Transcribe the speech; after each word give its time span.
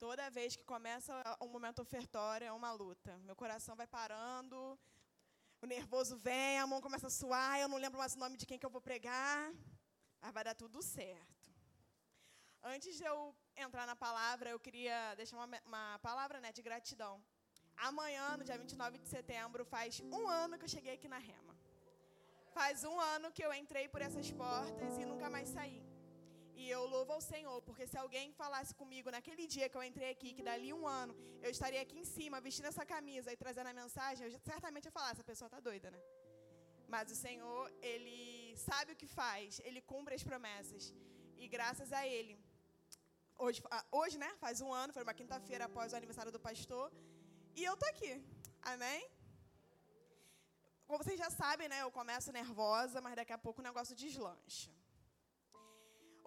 Toda 0.00 0.30
vez 0.30 0.56
que 0.56 0.64
começa 0.64 1.12
um 1.42 1.48
momento 1.48 1.80
ofertório 1.82 2.46
é 2.46 2.52
uma 2.60 2.72
luta. 2.72 3.18
Meu 3.18 3.36
coração 3.36 3.76
vai 3.76 3.86
parando, 3.86 4.56
o 5.60 5.66
nervoso 5.66 6.16
vem, 6.16 6.58
a 6.58 6.66
mão 6.66 6.80
começa 6.80 7.08
a 7.08 7.10
suar, 7.10 7.60
eu 7.60 7.68
não 7.68 7.76
lembro 7.76 7.98
mais 7.98 8.14
o 8.14 8.18
nome 8.18 8.38
de 8.38 8.46
quem 8.46 8.58
que 8.58 8.64
eu 8.64 8.70
vou 8.70 8.80
pregar, 8.80 9.52
mas 10.18 10.32
vai 10.32 10.42
dar 10.42 10.54
tudo 10.54 10.82
certo. 10.82 11.50
Antes 12.62 12.96
de 12.96 13.04
eu 13.04 13.36
entrar 13.54 13.86
na 13.86 13.94
palavra, 13.94 14.48
eu 14.48 14.58
queria 14.58 15.14
deixar 15.16 15.36
uma, 15.36 15.60
uma 15.66 15.98
palavra 15.98 16.40
né, 16.40 16.50
de 16.50 16.62
gratidão. 16.62 17.22
Amanhã, 17.76 18.38
no 18.38 18.44
dia 18.44 18.56
29 18.56 18.96
de 18.96 19.06
setembro, 19.06 19.66
faz 19.66 20.00
um 20.00 20.26
ano 20.26 20.56
que 20.58 20.64
eu 20.64 20.74
cheguei 20.76 20.94
aqui 20.94 21.08
na 21.08 21.18
Rema. 21.18 21.54
Faz 22.54 22.84
um 22.84 22.98
ano 22.98 23.30
que 23.30 23.44
eu 23.44 23.52
entrei 23.52 23.86
por 23.86 24.00
essas 24.00 24.30
portas 24.30 24.96
e 24.96 25.04
nunca 25.04 25.28
mais 25.28 25.50
saí. 25.50 25.89
E 26.60 26.64
eu 26.76 26.82
louvo 26.94 27.10
ao 27.16 27.22
Senhor, 27.32 27.58
porque 27.66 27.84
se 27.90 27.96
alguém 28.00 28.26
falasse 28.40 28.72
comigo 28.80 29.08
naquele 29.14 29.44
dia 29.54 29.66
que 29.70 29.76
eu 29.78 29.84
entrei 29.88 30.08
aqui, 30.14 30.30
que 30.36 30.44
dali 30.48 30.70
um 30.78 30.84
ano 31.00 31.12
eu 31.44 31.50
estaria 31.56 31.80
aqui 31.84 31.96
em 32.02 32.08
cima, 32.14 32.42
vestindo 32.46 32.68
essa 32.70 32.84
camisa 32.92 33.28
e 33.32 33.36
trazendo 33.42 33.70
a 33.70 33.76
mensagem, 33.82 34.24
eu 34.26 34.32
certamente 34.50 34.86
ia 34.88 34.94
falar: 34.96 35.10
essa 35.14 35.24
pessoa 35.30 35.48
está 35.50 35.60
doida, 35.68 35.90
né? 35.94 36.00
Mas 36.94 37.06
o 37.14 37.16
Senhor, 37.26 37.62
Ele 37.90 38.18
sabe 38.68 38.92
o 38.92 38.98
que 39.02 39.08
faz, 39.20 39.60
Ele 39.68 39.80
cumpre 39.92 40.14
as 40.18 40.24
promessas. 40.30 40.84
E 41.42 41.48
graças 41.54 41.90
a 42.00 42.02
Ele, 42.16 42.34
hoje, 43.44 43.62
ah, 43.76 43.84
hoje 44.00 44.18
né? 44.24 44.30
Faz 44.44 44.60
um 44.66 44.72
ano, 44.82 44.92
foi 44.96 45.04
uma 45.08 45.16
quinta-feira 45.20 45.64
após 45.70 45.94
o 45.94 45.98
aniversário 46.00 46.34
do 46.36 46.42
pastor, 46.48 46.86
e 47.60 47.64
eu 47.70 47.76
tô 47.82 47.86
aqui. 47.94 48.12
Amém? 48.72 49.00
Como 50.88 51.02
vocês 51.04 51.18
já 51.24 51.30
sabem, 51.42 51.68
né? 51.72 51.80
Eu 51.86 51.90
começo 52.00 52.38
nervosa, 52.40 53.00
mas 53.06 53.16
daqui 53.22 53.34
a 53.38 53.42
pouco 53.46 53.60
o 53.62 53.68
negócio 53.70 53.96
deslancha. 54.04 54.70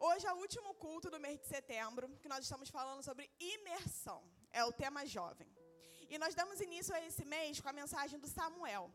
Hoje 0.08 0.26
é 0.28 0.34
o 0.34 0.40
último 0.46 0.72
culto 0.84 1.10
do 1.14 1.20
mês 1.26 1.38
de 1.42 1.48
setembro, 1.48 2.06
que 2.22 2.32
nós 2.32 2.42
estamos 2.46 2.70
falando 2.78 3.02
sobre 3.02 3.26
imersão. 3.40 4.20
É 4.60 4.62
o 4.70 4.74
tema 4.82 5.02
jovem. 5.06 5.50
E 6.10 6.18
nós 6.24 6.36
damos 6.40 6.60
início 6.66 6.94
a 6.94 7.02
esse 7.08 7.24
mês 7.34 7.62
com 7.62 7.70
a 7.70 7.80
mensagem 7.82 8.20
do 8.24 8.28
Samuel. 8.28 8.86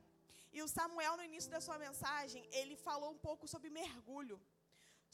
E 0.56 0.61
o 0.64 0.69
Samuel, 0.69 1.17
no 1.17 1.25
início 1.31 1.51
da 1.55 1.62
sua 1.67 1.79
mensagem, 1.86 2.47
ele 2.53 2.77
falou 2.77 3.11
um 3.14 3.20
pouco 3.27 3.48
sobre 3.48 3.70
mergulho, 3.70 4.39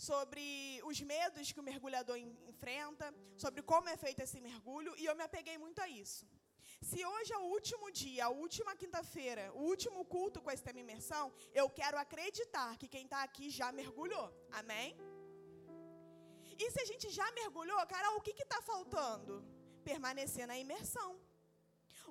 sobre 0.08 0.44
os 0.90 1.00
medos 1.12 1.52
que 1.52 1.60
o 1.60 1.68
mergulhador 1.70 2.18
enfrenta, 2.52 3.14
sobre 3.44 3.62
como 3.62 3.88
é 3.88 3.96
feito 3.96 4.20
esse 4.26 4.40
mergulho, 4.40 4.94
e 4.98 5.04
eu 5.06 5.14
me 5.14 5.22
apeguei 5.22 5.56
muito 5.58 5.80
a 5.80 5.88
isso. 5.88 6.26
Se 6.90 7.06
hoje 7.06 7.32
é 7.32 7.38
o 7.38 7.50
último 7.56 7.88
dia, 7.92 8.24
a 8.24 8.36
última 8.44 8.74
quinta-feira, 8.74 9.44
o 9.54 9.62
último 9.72 10.04
culto 10.04 10.42
com 10.42 10.50
esse 10.50 10.66
tema 10.68 10.80
imersão, 10.86 11.32
eu 11.60 11.70
quero 11.70 11.96
acreditar 11.96 12.76
que 12.80 12.88
quem 12.88 13.04
está 13.04 13.22
aqui 13.22 13.48
já 13.48 13.70
mergulhou. 13.70 14.28
Amém? 14.50 14.98
E 16.58 16.70
se 16.70 16.80
a 16.80 16.84
gente 16.90 17.08
já 17.10 17.26
mergulhou, 17.32 17.78
cara, 17.86 18.10
o 18.16 18.20
que 18.20 18.30
está 18.42 18.60
faltando? 18.62 19.34
Permanecer 19.90 20.46
na 20.46 20.56
imersão. 20.64 21.10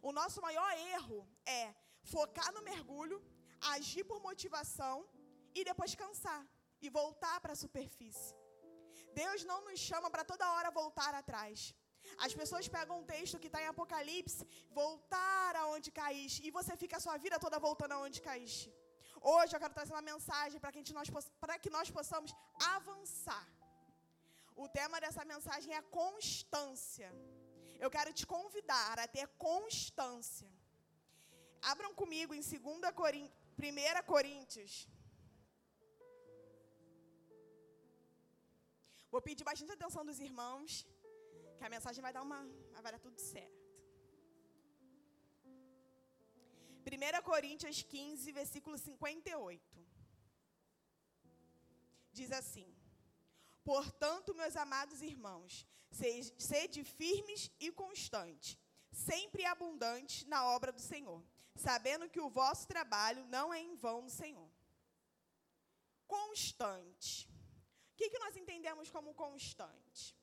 O 0.02 0.12
nosso 0.12 0.42
maior 0.42 0.72
erro 0.96 1.20
é 1.46 1.74
focar 2.14 2.54
no 2.54 2.62
mergulho, 2.62 3.18
agir 3.76 4.04
por 4.04 4.20
motivação 4.22 4.96
e 5.56 5.64
depois 5.64 5.96
cansar 5.96 6.42
e 6.82 6.90
voltar 6.90 7.40
para 7.40 7.54
a 7.54 7.62
superfície. 7.64 8.36
Deus 9.22 9.44
não 9.52 9.60
nos 9.68 9.80
chama 9.80 10.10
para 10.14 10.26
toda 10.32 10.52
hora 10.54 10.78
voltar 10.82 11.14
atrás. 11.22 11.74
As 12.26 12.34
pessoas 12.40 12.68
pegam 12.68 13.00
um 13.00 13.06
texto 13.14 13.40
que 13.40 13.48
está 13.48 13.62
em 13.62 13.68
Apocalipse, 13.68 14.48
voltar 14.82 15.56
aonde 15.56 15.90
caíste, 15.92 16.46
e 16.48 16.52
você 16.52 16.76
fica 16.76 16.98
a 16.98 17.04
sua 17.06 17.18
vida 17.26 17.40
toda 17.40 17.60
voltando 17.68 17.94
aonde 17.94 18.22
caíste. 18.22 18.70
Hoje 19.22 19.56
eu 19.56 19.60
quero 19.64 19.74
trazer 19.74 19.94
uma 19.94 20.02
mensagem 20.02 20.60
para 20.60 20.72
que, 20.74 20.84
que 21.64 21.70
nós 21.78 21.90
possamos 21.90 22.32
avançar. 22.76 23.46
O 24.56 24.68
tema 24.68 25.00
dessa 25.02 25.24
mensagem 25.26 25.74
é 25.74 25.82
constância. 25.82 27.10
Eu 27.80 27.90
quero 27.90 28.12
te 28.14 28.26
convidar 28.26 29.00
a 29.00 29.08
ter 29.08 29.28
constância. 29.50 30.50
Abram 31.62 31.94
comigo 31.94 32.34
em 32.34 32.42
2 32.42 32.94
Coríntios, 32.94 33.40
1 33.58 34.06
Coríntios. 34.06 34.88
Vou 39.14 39.22
pedir 39.22 39.44
bastante 39.44 39.72
atenção 39.72 40.04
dos 40.06 40.20
irmãos, 40.20 40.88
que 41.58 41.64
a 41.64 41.70
mensagem 41.70 42.02
vai 42.02 42.12
dar 42.12 42.24
uma, 42.28 42.40
vai 42.82 42.92
dar 42.92 43.00
tudo 43.00 43.20
certo. 43.20 43.62
1 46.86 47.22
Coríntios 47.24 47.82
15, 47.82 48.32
versículo 48.32 48.78
58. 48.78 49.88
Diz 52.12 52.32
assim: 52.32 52.68
Portanto, 53.64 54.36
meus 54.36 54.56
amados 54.56 55.02
irmãos, 55.02 55.66
sede 56.38 56.84
firmes 56.84 57.50
e 57.60 57.72
constantes, 57.72 58.58
sempre 58.92 59.46
abundantes 59.46 60.26
na 60.26 60.46
obra 60.46 60.72
do 60.72 60.82
Senhor, 60.82 61.24
sabendo 61.56 62.10
que 62.10 62.20
o 62.20 62.30
vosso 62.30 62.68
trabalho 62.68 63.26
não 63.28 63.54
é 63.54 63.60
em 63.62 63.76
vão 63.76 64.02
no 64.02 64.10
Senhor. 64.10 64.50
Constante. 66.08 67.30
O 67.94 67.96
que, 67.96 68.10
que 68.10 68.20
nós 68.20 68.36
entendemos 68.36 68.90
como 68.90 69.14
constante? 69.14 70.16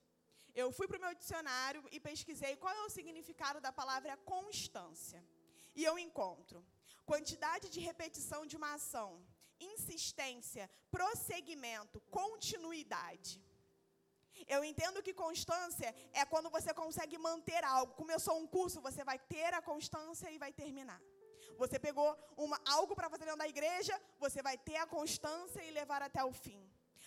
Eu 0.53 0.71
fui 0.71 0.87
para 0.87 0.97
o 0.97 1.01
meu 1.01 1.15
dicionário 1.15 1.83
e 1.91 1.99
pesquisei 1.99 2.57
qual 2.57 2.75
é 2.75 2.83
o 2.83 2.89
significado 2.89 3.61
da 3.61 3.71
palavra 3.71 4.17
constância. 4.17 5.25
E 5.73 5.83
eu 5.83 5.97
encontro 5.97 6.65
quantidade 7.05 7.69
de 7.69 7.79
repetição 7.79 8.45
de 8.45 8.55
uma 8.57 8.73
ação 8.73 9.25
insistência, 9.61 10.69
prosseguimento, 10.89 12.01
continuidade. 12.09 13.41
Eu 14.47 14.63
entendo 14.63 15.03
que 15.03 15.13
constância 15.13 15.93
é 16.13 16.25
quando 16.25 16.49
você 16.49 16.73
consegue 16.73 17.17
manter 17.17 17.63
algo. 17.63 17.93
Começou 17.93 18.37
um 18.39 18.47
curso, 18.47 18.81
você 18.81 19.03
vai 19.03 19.19
ter 19.19 19.53
a 19.53 19.61
constância 19.61 20.29
e 20.31 20.37
vai 20.37 20.51
terminar. 20.51 21.01
Você 21.57 21.77
pegou 21.77 22.09
uma, 22.37 22.59
algo 22.65 22.95
para 22.95 23.09
fazer 23.09 23.25
dentro 23.25 23.39
da 23.39 23.47
igreja, 23.47 23.99
você 24.19 24.41
vai 24.41 24.57
ter 24.57 24.77
a 24.77 24.87
constância 24.87 25.61
e 25.63 25.71
levar 25.71 26.01
até 26.01 26.23
o 26.23 26.33
fim. 26.33 26.61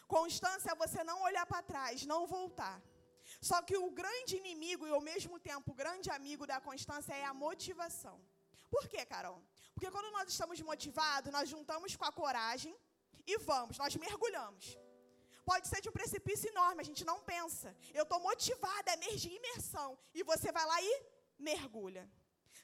Constância 0.06 0.70
é 0.70 0.74
você 0.74 1.02
não 1.02 1.22
olhar 1.22 1.46
para 1.46 1.62
trás, 1.62 2.04
não 2.04 2.26
voltar. 2.26 2.80
Só 3.40 3.62
que 3.62 3.76
o 3.76 3.90
grande 3.90 4.36
inimigo 4.36 4.86
e 4.86 4.90
ao 4.90 5.00
mesmo 5.00 5.40
tempo 5.40 5.72
o 5.72 5.74
grande 5.74 6.10
amigo 6.10 6.46
da 6.46 6.60
constância 6.60 7.14
é 7.14 7.24
a 7.24 7.34
motivação. 7.34 8.20
Por 8.70 8.86
quê, 8.88 9.04
Carol? 9.06 9.42
Porque 9.74 9.90
quando 9.90 10.10
nós 10.12 10.28
estamos 10.28 10.60
motivados, 10.60 11.32
nós 11.32 11.48
juntamos 11.48 11.96
com 11.96 12.04
a 12.04 12.12
coragem 12.12 12.74
e 13.26 13.38
vamos, 13.38 13.76
nós 13.78 13.94
mergulhamos. 13.96 14.78
Pode 15.44 15.68
ser 15.68 15.80
de 15.82 15.88
um 15.90 15.92
precipício 15.92 16.48
enorme, 16.48 16.80
a 16.80 16.88
gente 16.90 17.04
não 17.04 17.18
pensa. 17.20 17.76
Eu 17.92 18.04
estou 18.04 18.18
motivada, 18.20 18.92
energia 18.92 19.32
e 19.32 19.36
imersão. 19.36 19.98
E 20.14 20.22
você 20.22 20.50
vai 20.50 20.64
lá 20.64 20.80
e 20.80 20.92
mergulha. 21.38 22.10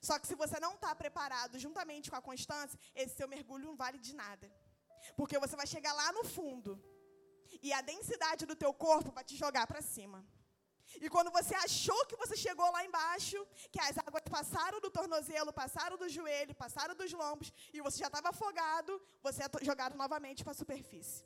Só 0.00 0.18
que 0.18 0.26
se 0.26 0.34
você 0.34 0.58
não 0.58 0.74
está 0.74 0.94
preparado 0.94 1.58
juntamente 1.58 2.10
com 2.10 2.16
a 2.16 2.22
constância, 2.22 2.78
esse 2.94 3.16
seu 3.16 3.28
mergulho 3.28 3.66
não 3.66 3.76
vale 3.76 3.98
de 3.98 4.14
nada. 4.14 4.50
Porque 5.14 5.38
você 5.38 5.54
vai 5.56 5.66
chegar 5.66 5.92
lá 5.92 6.10
no 6.12 6.24
fundo. 6.24 6.82
E 7.62 7.72
a 7.72 7.82
densidade 7.82 8.46
do 8.46 8.56
teu 8.56 8.72
corpo 8.72 9.10
vai 9.10 9.24
te 9.24 9.36
jogar 9.36 9.66
para 9.66 9.82
cima. 9.82 10.24
E 11.04 11.08
quando 11.08 11.30
você 11.30 11.54
achou 11.54 12.00
que 12.06 12.16
você 12.16 12.36
chegou 12.36 12.70
lá 12.72 12.84
embaixo, 12.84 13.38
que 13.70 13.80
as 13.80 13.96
águas 13.98 14.22
passaram 14.28 14.80
do 14.80 14.90
tornozelo, 14.90 15.52
passaram 15.52 15.96
do 15.96 16.08
joelho, 16.08 16.54
passaram 16.54 16.94
dos 16.94 17.12
lombos, 17.12 17.52
e 17.72 17.80
você 17.80 17.98
já 17.98 18.06
estava 18.06 18.30
afogado, 18.30 19.00
você 19.22 19.42
é 19.44 19.64
jogado 19.64 19.96
novamente 19.96 20.42
para 20.42 20.52
a 20.52 20.60
superfície. 20.62 21.24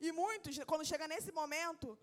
E 0.00 0.10
muitos, 0.12 0.58
quando 0.64 0.84
chega 0.84 1.06
nesse 1.06 1.32
momento, 1.32 1.98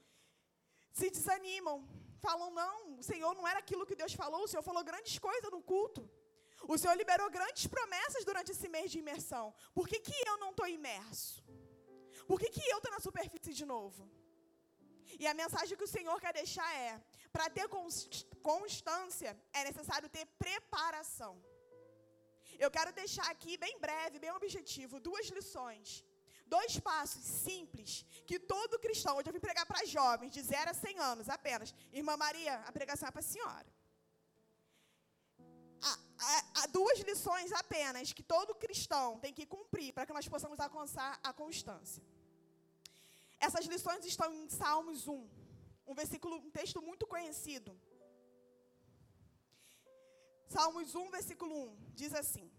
se 0.92 1.10
desanimam, 1.10 1.88
falam: 2.26 2.50
não, 2.52 3.00
o 3.00 3.04
Senhor 3.04 3.34
não 3.36 3.48
era 3.48 3.60
aquilo 3.60 3.86
que 3.86 3.96
Deus 3.96 4.14
falou, 4.14 4.44
o 4.44 4.48
Senhor 4.48 4.64
falou 4.64 4.84
grandes 4.84 5.18
coisas 5.20 5.52
no 5.52 5.62
culto. 5.62 6.10
O 6.68 6.78
Senhor 6.78 6.96
liberou 6.96 7.30
grandes 7.30 7.68
promessas 7.68 8.26
durante 8.26 8.52
esse 8.52 8.68
mês 8.68 8.90
de 8.92 9.00
imersão. 9.00 9.54
Por 9.74 9.88
que, 9.88 10.00
que 10.00 10.16
eu 10.30 10.38
não 10.38 10.52
estou 10.52 10.68
imerso? 10.68 11.44
Por 12.30 12.40
que, 12.40 12.50
que 12.50 12.64
eu 12.74 12.78
estou 12.78 12.92
na 12.92 13.00
superfície 13.00 13.54
de 13.54 13.66
novo? 13.66 14.10
E 15.20 15.28
a 15.28 15.34
mensagem 15.34 15.78
que 15.78 15.84
o 15.84 15.94
Senhor 15.96 16.18
quer 16.20 16.34
deixar 16.34 16.70
é: 16.76 17.02
para 17.32 17.50
ter 17.50 17.68
constância, 18.42 19.32
é 19.54 19.64
necessário 19.64 20.10
ter 20.10 20.26
preparação. 20.46 21.34
Eu 22.58 22.70
quero 22.72 22.92
deixar 22.94 23.28
aqui, 23.30 23.58
bem 23.58 23.80
breve, 23.80 24.20
bem 24.20 24.32
objetivo, 24.32 25.00
duas 25.00 25.28
lições. 25.28 26.04
Dois 26.48 26.80
passos 26.80 27.24
simples 27.24 28.06
que 28.28 28.38
todo 28.40 28.80
cristão, 28.80 29.16
hoje 29.18 29.30
eu 29.30 29.34
vim 29.34 29.40
pregar 29.40 29.66
para 29.66 29.86
jovens 29.86 30.32
de 30.32 30.42
0 30.42 30.70
a 30.70 30.74
100 30.74 31.00
anos 31.00 31.28
apenas. 31.28 31.74
Irmã 31.92 32.16
Maria, 32.16 32.54
a 32.68 32.72
pregação 32.72 33.08
é 33.08 33.12
para 33.12 33.20
a 33.20 33.32
senhora. 33.34 33.66
Há, 36.56 36.68
duas 36.68 37.00
lições 37.00 37.52
apenas 37.52 38.14
que 38.14 38.24
todo 38.24 38.56
cristão 38.56 39.20
tem 39.20 39.34
que 39.34 39.46
cumprir 39.46 39.94
para 39.94 40.06
que 40.06 40.14
nós 40.14 40.28
possamos 40.28 40.60
alcançar 40.60 41.20
a 41.24 41.32
constância. 41.34 42.02
Essas 43.40 43.66
lições 43.66 44.06
estão 44.06 44.34
em 44.34 44.50
Salmos 44.50 45.08
1, 45.08 45.30
um 45.88 45.94
versículo, 45.94 46.38
um 46.38 46.52
texto 46.52 46.82
muito 46.82 47.06
conhecido. 47.06 47.80
Salmos 50.48 50.96
1, 50.96 51.10
versículo 51.12 51.54
1, 51.72 51.78
diz 51.94 52.14
assim: 52.14 52.52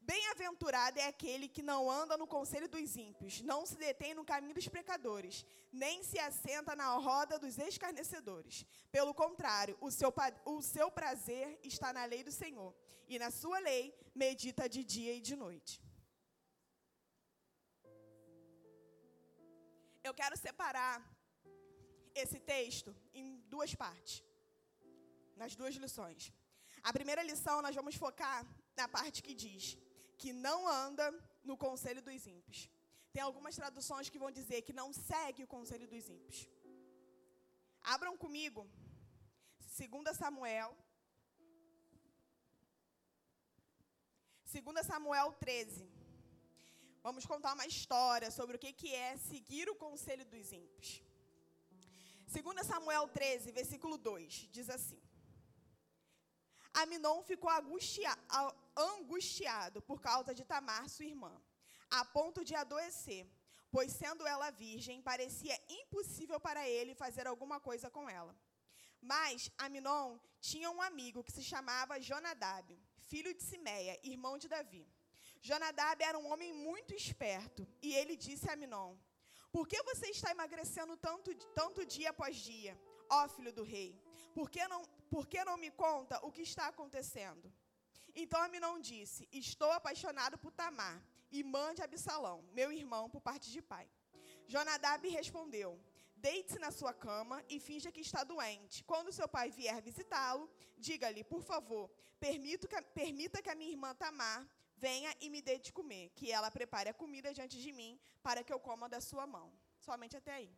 Bem-aventurado 0.00 0.98
é 0.98 1.06
aquele 1.06 1.46
que 1.46 1.62
não 1.62 1.90
anda 1.90 2.16
no 2.16 2.26
conselho 2.26 2.68
dos 2.68 2.96
ímpios, 2.96 3.40
não 3.42 3.64
se 3.64 3.76
detém 3.76 4.14
no 4.14 4.24
caminho 4.24 4.54
dos 4.54 4.66
pecadores, 4.66 5.44
nem 5.70 6.02
se 6.02 6.18
assenta 6.18 6.74
na 6.74 6.88
roda 6.94 7.38
dos 7.38 7.58
escarnecedores. 7.58 8.64
Pelo 8.90 9.14
contrário, 9.14 9.76
o 9.80 9.90
seu, 9.90 10.12
o 10.44 10.62
seu 10.62 10.90
prazer 10.90 11.60
está 11.62 11.92
na 11.92 12.04
lei 12.06 12.24
do 12.24 12.32
Senhor, 12.32 12.74
e 13.06 13.18
na 13.18 13.30
sua 13.30 13.58
lei 13.58 13.94
medita 14.14 14.68
de 14.68 14.82
dia 14.82 15.14
e 15.14 15.20
de 15.20 15.36
noite. 15.36 15.80
Eu 20.02 20.14
quero 20.20 20.36
separar 20.36 20.96
esse 22.22 22.38
texto 22.40 22.90
em 23.12 23.26
duas 23.54 23.74
partes, 23.74 24.24
nas 25.36 25.54
duas 25.54 25.74
lições. 25.84 26.32
A 26.82 26.92
primeira 26.92 27.22
lição 27.22 27.62
nós 27.66 27.74
vamos 27.74 27.96
focar 28.04 28.46
na 28.76 28.88
parte 28.88 29.22
que 29.22 29.34
diz 29.34 29.76
que 30.18 30.32
não 30.32 30.58
anda 30.66 31.06
no 31.44 31.56
conselho 31.56 32.02
dos 32.02 32.26
ímpios. 32.26 32.70
Tem 33.12 33.22
algumas 33.22 33.54
traduções 33.60 34.08
que 34.08 34.18
vão 34.18 34.30
dizer 34.30 34.62
que 34.62 34.78
não 34.80 34.88
segue 34.92 35.44
o 35.44 35.52
conselho 35.56 35.86
dos 35.92 36.08
ímpios. 36.08 36.48
Abram 37.82 38.16
comigo, 38.16 38.62
2 39.78 40.16
Samuel. 40.16 40.76
2 44.52 44.86
Samuel 44.86 45.32
13. 45.32 45.99
Vamos 47.02 47.24
contar 47.24 47.54
uma 47.54 47.66
história 47.66 48.30
sobre 48.30 48.56
o 48.56 48.58
que 48.60 48.94
é 48.94 49.16
seguir 49.16 49.70
o 49.70 49.74
conselho 49.74 50.24
dos 50.26 50.52
ímpios. 50.52 51.02
2 52.26 52.66
Samuel 52.66 53.08
13, 53.08 53.52
versículo 53.52 53.96
2, 53.96 54.48
diz 54.52 54.68
assim: 54.68 55.00
Aminon 56.74 57.22
ficou 57.22 57.50
angustiado 58.76 59.80
por 59.80 59.98
causa 60.00 60.34
de 60.34 60.44
Tamar, 60.44 60.88
sua 60.90 61.06
irmã, 61.06 61.32
a 61.90 62.04
ponto 62.04 62.44
de 62.44 62.54
adoecer, 62.54 63.26
pois 63.70 63.92
sendo 63.92 64.26
ela 64.26 64.50
virgem, 64.50 65.00
parecia 65.00 65.58
impossível 65.68 66.38
para 66.38 66.68
ele 66.68 66.94
fazer 66.94 67.26
alguma 67.26 67.58
coisa 67.58 67.88
com 67.90 68.08
ela. 68.08 68.36
Mas 69.00 69.50
Aminon 69.56 70.18
tinha 70.40 70.70
um 70.70 70.82
amigo 70.82 71.24
que 71.24 71.32
se 71.32 71.42
chamava 71.42 71.98
Jonadab, 71.98 72.78
filho 72.98 73.32
de 73.32 73.42
Simeia, 73.42 73.98
irmão 74.04 74.36
de 74.36 74.48
Davi. 74.48 74.86
Jonadab 75.42 76.02
era 76.02 76.18
um 76.18 76.30
homem 76.30 76.52
muito 76.52 76.94
esperto, 76.94 77.66
e 77.80 77.94
ele 77.94 78.16
disse 78.16 78.48
a 78.48 78.52
Aminon: 78.52 78.94
Por 79.50 79.66
que 79.66 79.82
você 79.82 80.08
está 80.08 80.30
emagrecendo 80.30 80.96
tanto, 80.96 81.34
tanto 81.54 81.84
dia 81.84 82.10
após 82.10 82.36
dia, 82.36 82.78
ó 83.08 83.26
filho 83.28 83.52
do 83.52 83.62
rei? 83.62 83.98
Por 84.34 84.50
que 84.50 84.66
não, 84.68 84.82
por 85.08 85.26
que 85.26 85.42
não 85.44 85.56
me 85.56 85.70
conta 85.70 86.24
o 86.24 86.30
que 86.30 86.42
está 86.42 86.66
acontecendo? 86.68 87.52
Então 88.14 88.42
Aminon 88.42 88.80
disse: 88.80 89.28
Estou 89.32 89.72
apaixonado 89.72 90.36
por 90.36 90.52
Tamar, 90.52 91.02
irmã 91.30 91.74
de 91.74 91.82
Absalão, 91.82 92.44
meu 92.52 92.70
irmão 92.70 93.08
por 93.08 93.20
parte 93.20 93.50
de 93.50 93.62
pai. 93.62 93.88
Jonadab 94.46 95.08
respondeu: 95.08 95.80
Deite-se 96.16 96.58
na 96.58 96.70
sua 96.70 96.92
cama 96.92 97.42
e 97.48 97.58
finja 97.58 97.90
que 97.90 98.00
está 98.00 98.22
doente. 98.24 98.84
Quando 98.84 99.10
seu 99.10 99.26
pai 99.26 99.50
vier 99.50 99.80
visitá-lo, 99.80 100.50
diga-lhe, 100.76 101.24
por 101.24 101.42
favor, 101.42 101.88
permita 102.18 103.40
que 103.42 103.48
a 103.48 103.54
minha 103.54 103.70
irmã 103.70 103.94
Tamar 103.94 104.46
venha 104.84 105.10
e 105.24 105.28
me 105.34 105.40
dê 105.48 105.56
de 105.66 105.72
comer, 105.78 106.04
que 106.18 106.26
ela 106.36 106.50
prepare 106.58 106.88
a 106.90 106.98
comida 107.02 107.34
diante 107.38 107.56
de 107.64 107.72
mim 107.78 107.92
para 108.26 108.42
que 108.44 108.52
eu 108.54 108.60
coma 108.68 108.88
da 108.94 109.00
sua 109.08 109.26
mão. 109.34 109.48
Somente 109.88 110.16
até 110.20 110.32
aí. 110.40 110.50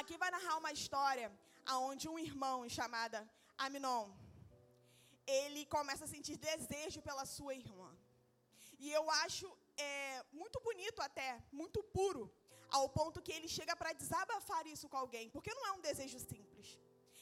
Aqui 0.00 0.16
vai 0.22 0.30
narrar 0.36 0.56
uma 0.62 0.72
história 0.78 1.28
aonde 1.74 2.08
um 2.12 2.18
irmão 2.28 2.58
chamado 2.78 3.18
Aminon, 3.64 4.06
ele 5.26 5.64
começa 5.76 6.04
a 6.04 6.12
sentir 6.14 6.36
desejo 6.36 7.00
pela 7.08 7.24
sua 7.36 7.54
irmã. 7.64 7.90
E 8.84 8.90
eu 8.98 9.04
acho 9.24 9.46
é, 9.76 10.24
muito 10.40 10.58
bonito 10.60 11.00
até, 11.08 11.30
muito 11.60 11.80
puro, 11.96 12.24
ao 12.78 12.88
ponto 12.88 13.22
que 13.22 13.34
ele 13.36 13.48
chega 13.56 13.74
para 13.80 13.92
desabafar 13.92 14.66
isso 14.66 14.88
com 14.88 14.98
alguém, 15.04 15.28
porque 15.34 15.54
não 15.54 15.66
é 15.68 15.72
um 15.72 15.84
desejo 15.88 16.18
simples. 16.18 16.68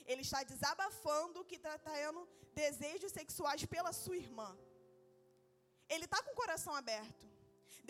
Ele 0.07 0.23
está 0.23 0.43
desabafando 0.53 1.45
que 1.45 1.57
está 1.57 1.77
tendo 1.79 2.21
desejos 2.63 3.13
sexuais 3.13 3.65
pela 3.75 3.93
sua 3.93 4.17
irmã. 4.17 4.51
Ele 5.95 6.07
está 6.09 6.19
com 6.25 6.33
o 6.33 6.41
coração 6.43 6.75
aberto. 6.83 7.25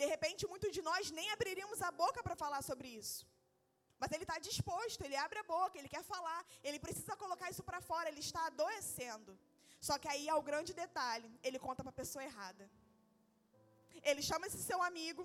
De 0.01 0.05
repente, 0.13 0.47
muitos 0.51 0.71
de 0.77 0.81
nós 0.89 1.11
nem 1.17 1.27
abriríamos 1.35 1.79
a 1.87 1.91
boca 2.03 2.21
para 2.25 2.35
falar 2.43 2.61
sobre 2.69 2.87
isso. 3.01 3.21
Mas 4.01 4.11
ele 4.13 4.25
está 4.27 4.37
disposto, 4.49 5.01
ele 5.07 5.17
abre 5.25 5.39
a 5.41 5.47
boca, 5.55 5.77
ele 5.79 5.91
quer 5.95 6.03
falar, 6.13 6.39
ele 6.67 6.79
precisa 6.85 7.15
colocar 7.23 7.47
isso 7.53 7.63
para 7.69 7.79
fora, 7.89 8.09
ele 8.09 8.23
está 8.27 8.41
adoecendo. 8.47 9.33
Só 9.87 9.95
que 10.01 10.07
aí 10.13 10.23
é 10.33 10.35
o 10.39 10.47
grande 10.49 10.73
detalhe, 10.83 11.29
ele 11.47 11.59
conta 11.65 11.83
para 11.83 11.93
a 11.95 12.01
pessoa 12.01 12.23
errada. 12.29 12.65
Ele 14.09 14.23
chama 14.29 14.47
esse 14.47 14.61
seu 14.69 14.79
amigo 14.89 15.23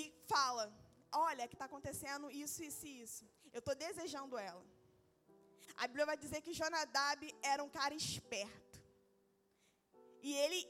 fala: 0.32 0.64
Olha, 1.28 1.48
que 1.48 1.56
está 1.56 1.66
acontecendo 1.70 2.30
isso, 2.42 2.62
isso 2.68 2.86
e 2.90 3.02
isso. 3.06 3.24
Eu 3.52 3.58
estou 3.58 3.74
desejando 3.74 4.38
ela. 4.38 4.64
A 5.76 5.86
Bíblia 5.88 6.06
vai 6.10 6.16
dizer 6.24 6.40
que 6.44 6.54
Jonadab 6.60 7.20
era 7.42 7.62
um 7.64 7.72
cara 7.78 7.94
esperto. 7.94 8.78
E 10.22 10.32
ele 10.44 10.60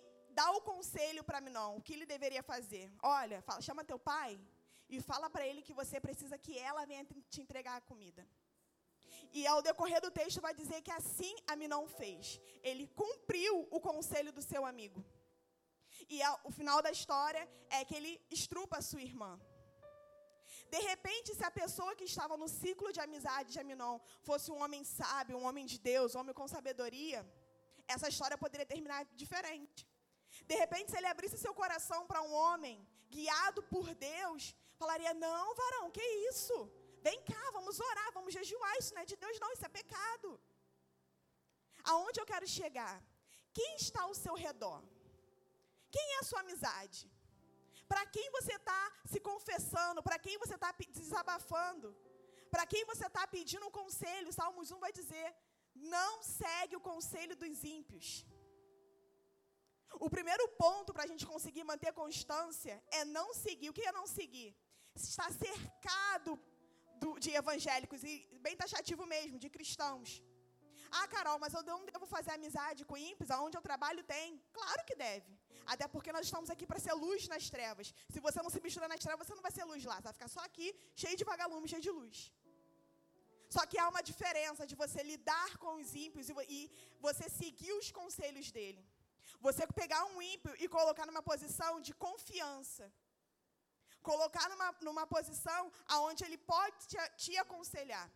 dá 0.41 0.51
o 0.59 0.61
conselho 0.71 1.23
para 1.29 1.41
Minon, 1.41 1.77
o 1.77 1.83
que 1.83 1.93
ele 1.95 2.07
deveria 2.15 2.43
fazer. 2.43 2.93
Olha, 3.03 3.41
fala, 3.43 3.61
chama 3.61 3.85
teu 3.85 3.99
pai 3.99 4.41
e 4.89 5.01
fala 5.01 5.29
para 5.35 5.47
ele 5.47 5.63
que 5.63 5.79
você 5.81 5.99
precisa 6.07 6.37
que 6.45 6.59
ela 6.59 6.85
venha 6.85 7.07
te 7.31 7.41
entregar 7.41 7.77
a 7.77 7.87
comida. 7.91 8.27
E 9.33 9.47
ao 9.47 9.63
decorrer 9.63 10.01
do 10.01 10.11
texto 10.11 10.41
vai 10.47 10.55
dizer 10.55 10.81
que 10.83 10.91
assim 10.91 11.35
Aminon 11.47 11.87
fez. 11.87 12.41
Ele 12.63 12.87
cumpriu 13.03 13.55
o 13.71 13.81
conselho 13.81 14.33
do 14.33 14.43
seu 14.43 14.65
amigo. 14.73 15.03
E 16.09 16.23
ao, 16.23 16.41
o 16.45 16.51
final 16.51 16.83
da 16.83 16.91
história 16.91 17.49
é 17.71 17.85
que 17.85 17.95
ele 17.95 18.21
estrupa 18.31 18.79
a 18.79 18.83
sua 18.83 19.01
irmã. 19.01 19.33
De 20.71 20.81
repente, 20.91 21.35
se 21.35 21.45
a 21.45 21.51
pessoa 21.51 21.95
que 21.95 22.05
estava 22.05 22.37
no 22.37 22.49
ciclo 22.49 22.93
de 22.93 23.01
amizade 23.01 23.53
de 23.53 23.61
Aminon 23.61 23.99
fosse 24.23 24.51
um 24.51 24.61
homem 24.63 24.85
sábio, 24.85 25.39
um 25.39 25.47
homem 25.47 25.67
de 25.67 25.79
Deus, 25.79 26.15
um 26.15 26.21
homem 26.21 26.35
com 26.35 26.47
sabedoria, 26.49 27.21
essa 27.87 28.09
história 28.09 28.39
poderia 28.39 28.67
terminar 28.67 29.05
diferente. 29.23 29.87
De 30.51 30.55
repente, 30.63 30.91
se 30.91 30.97
ele 30.99 31.11
abrisse 31.15 31.37
seu 31.39 31.55
coração 31.61 32.01
para 32.11 32.23
um 32.23 32.33
homem 32.45 32.77
guiado 33.17 33.63
por 33.73 33.87
Deus, 33.95 34.55
falaria: 34.81 35.13
Não, 35.27 35.55
varão, 35.63 35.91
que 35.97 36.07
isso? 36.31 36.57
Vem 37.07 37.21
cá, 37.31 37.43
vamos 37.59 37.79
orar, 37.89 38.09
vamos 38.19 38.33
jejuar. 38.39 38.75
Isso 38.81 38.95
não 38.95 39.03
é 39.03 39.11
de 39.13 39.17
Deus, 39.25 39.39
não, 39.43 39.53
isso 39.53 39.67
é 39.69 39.79
pecado. 39.81 40.29
Aonde 41.93 42.21
eu 42.21 42.27
quero 42.33 42.47
chegar? 42.59 42.97
Quem 43.59 43.71
está 43.85 44.03
ao 44.03 44.15
seu 44.25 44.35
redor? 44.47 44.81
Quem 45.95 46.07
é 46.15 46.19
a 46.21 46.29
sua 46.31 46.41
amizade? 46.41 47.01
Para 47.91 48.05
quem 48.15 48.27
você 48.37 48.55
está 48.61 48.83
se 49.13 49.21
confessando? 49.31 50.03
Para 50.09 50.19
quem 50.25 50.37
você 50.43 50.55
está 50.59 50.71
desabafando? 51.01 51.89
Para 52.53 52.65
quem 52.73 52.85
você 52.91 53.07
está 53.07 53.25
pedindo 53.27 53.67
um 53.67 53.75
conselho? 53.81 54.33
Salmos 54.39 54.71
1 54.71 54.79
vai 54.85 54.93
dizer: 55.01 55.29
não 55.75 56.23
segue 56.23 56.77
o 56.77 56.81
conselho 56.91 57.35
dos 57.43 57.65
ímpios. 57.65 58.25
O 60.01 60.09
primeiro 60.11 60.47
ponto 60.65 60.93
para 60.93 61.05
a 61.05 61.07
gente 61.07 61.27
conseguir 61.27 61.65
manter 61.65 61.93
constância 61.93 62.83
é 62.91 63.05
não 63.05 63.33
seguir. 63.35 63.71
O 63.71 63.73
que 63.73 63.83
é 63.83 63.93
não 63.93 64.07
seguir? 64.07 64.57
Está 64.95 65.31
cercado 65.31 66.39
do, 67.03 67.19
de 67.19 67.31
evangélicos, 67.31 68.03
e 68.05 68.15
bem 68.47 68.57
taxativo 68.57 69.05
mesmo, 69.07 69.39
de 69.39 69.49
cristãos. 69.49 70.23
Ah, 70.99 71.07
Carol, 71.15 71.39
mas 71.43 71.55
eu 71.55 71.63
não 71.63 71.79
devo 71.87 72.07
fazer 72.15 72.33
amizade 72.33 72.85
com 72.85 72.97
ímpios, 73.11 73.31
aonde 73.31 73.57
eu 73.57 73.63
trabalho 73.69 74.03
tem. 74.05 74.43
Claro 74.53 74.85
que 74.89 74.95
deve. 74.95 75.33
Até 75.73 75.87
porque 75.89 76.13
nós 76.17 76.27
estamos 76.27 76.51
aqui 76.55 76.67
para 76.71 76.79
ser 76.87 76.93
luz 76.93 77.29
nas 77.29 77.49
trevas. 77.55 77.95
Se 78.15 78.21
você 78.27 78.43
não 78.43 78.51
se 78.51 78.61
misturar 78.61 78.89
nas 78.95 79.01
trevas, 79.07 79.27
você 79.27 79.35
não 79.35 79.47
vai 79.47 79.53
ser 79.59 79.65
luz 79.65 79.83
lá. 79.85 79.97
Você 79.97 80.09
vai 80.09 80.13
ficar 80.19 80.29
só 80.29 80.41
aqui, 80.41 80.69
cheio 81.03 81.17
de 81.17 81.25
vagalume, 81.25 81.71
cheio 81.73 81.85
de 81.89 81.91
luz. 81.91 82.31
Só 83.55 83.63
que 83.71 83.79
há 83.79 83.89
uma 83.89 84.03
diferença 84.11 84.67
de 84.71 84.75
você 84.83 85.03
lidar 85.03 85.51
com 85.63 85.73
os 85.81 85.95
ímpios 85.95 86.29
e, 86.29 86.35
e 86.57 86.71
você 87.07 87.29
seguir 87.29 87.73
os 87.81 87.91
conselhos 88.01 88.51
dele. 88.51 88.83
Você 89.47 89.67
pegar 89.83 90.03
um 90.13 90.21
ímpio 90.23 90.53
e 90.63 90.69
colocar 90.69 91.07
numa 91.07 91.23
posição 91.31 91.81
de 91.81 91.93
confiança. 92.07 92.93
Colocar 94.11 94.49
numa, 94.53 94.69
numa 94.89 95.07
posição 95.07 95.61
onde 96.09 96.25
ele 96.25 96.39
pode 96.39 96.87
te, 96.91 96.97
te 97.23 97.37
aconselhar. 97.45 98.09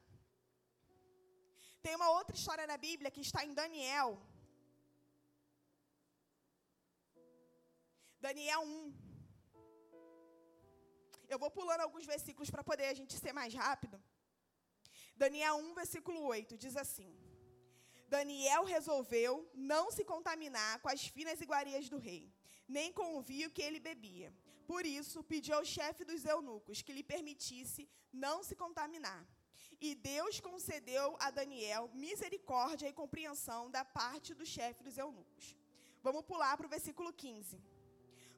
Tem 1.83 1.95
uma 1.95 2.11
outra 2.19 2.35
história 2.39 2.67
na 2.67 2.77
Bíblia 2.77 3.11
que 3.11 3.21
está 3.21 3.45
em 3.45 3.55
Daniel. 3.55 4.11
Daniel 8.27 8.63
1. 8.63 9.07
Eu 11.33 11.39
vou 11.43 11.51
pulando 11.59 11.83
alguns 11.83 12.07
versículos 12.15 12.51
para 12.51 12.65
poder 12.71 12.87
a 12.89 12.95
gente 12.95 13.15
ser 13.25 13.33
mais 13.33 13.53
rápido. 13.55 13.97
Daniel 15.17 15.57
1, 15.57 15.75
versículo 15.75 16.21
8, 16.25 16.59
diz 16.65 16.77
assim: 16.77 17.11
Daniel 18.09 18.65
resolveu 18.65 19.49
não 19.55 19.91
se 19.91 20.05
contaminar 20.05 20.81
com 20.81 20.89
as 20.89 21.07
finas 21.07 21.41
iguarias 21.41 21.89
do 21.89 21.99
rei, 21.99 22.33
nem 22.69 22.93
com 22.93 23.17
o 23.17 23.21
vinho 23.21 23.51
que 23.51 23.63
ele 23.63 23.81
bebia. 23.81 24.33
Por 24.67 24.85
isso, 24.85 25.23
pediu 25.23 25.57
ao 25.57 25.65
chefe 25.65 26.05
dos 26.05 26.25
eunucos 26.25 26.83
que 26.83 26.93
lhe 26.93 27.03
permitisse 27.03 27.89
não 28.13 28.43
se 28.43 28.55
contaminar. 28.57 29.27
E 29.81 29.95
Deus 29.95 30.41
concedeu 30.41 31.17
a 31.21 31.31
Daniel 31.31 31.91
misericórdia 31.95 32.89
e 32.89 32.93
compreensão 32.93 33.71
da 33.71 33.85
parte 33.85 34.35
do 34.35 34.47
chefe 34.47 34.83
dos 34.83 34.97
eunucos. 34.97 35.57
Vamos 36.03 36.23
pular 36.23 36.57
para 36.57 36.67
o 36.67 36.71
versículo 36.71 37.13
15. 37.13 37.61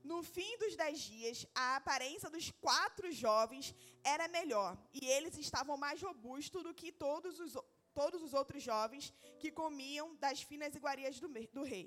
No 0.02 0.22
fim 0.22 0.56
dos 0.58 0.74
dez 0.74 1.00
dias, 1.00 1.46
a 1.54 1.76
aparência 1.76 2.30
dos 2.30 2.50
quatro 2.50 3.10
jovens 3.12 3.74
era 4.02 4.26
melhor, 4.28 4.78
e 4.92 5.06
eles 5.06 5.36
estavam 5.36 5.76
mais 5.76 6.00
robustos 6.00 6.62
do 6.62 6.72
que 6.72 6.90
todos 6.90 7.38
os, 7.40 7.56
todos 8.00 8.22
os 8.26 8.32
outros 8.40 8.62
jovens 8.70 9.12
que 9.40 9.50
comiam 9.60 10.06
das 10.24 10.40
finas 10.50 10.74
iguarias 10.80 11.18
do, 11.22 11.28
do 11.56 11.62
rei. 11.72 11.86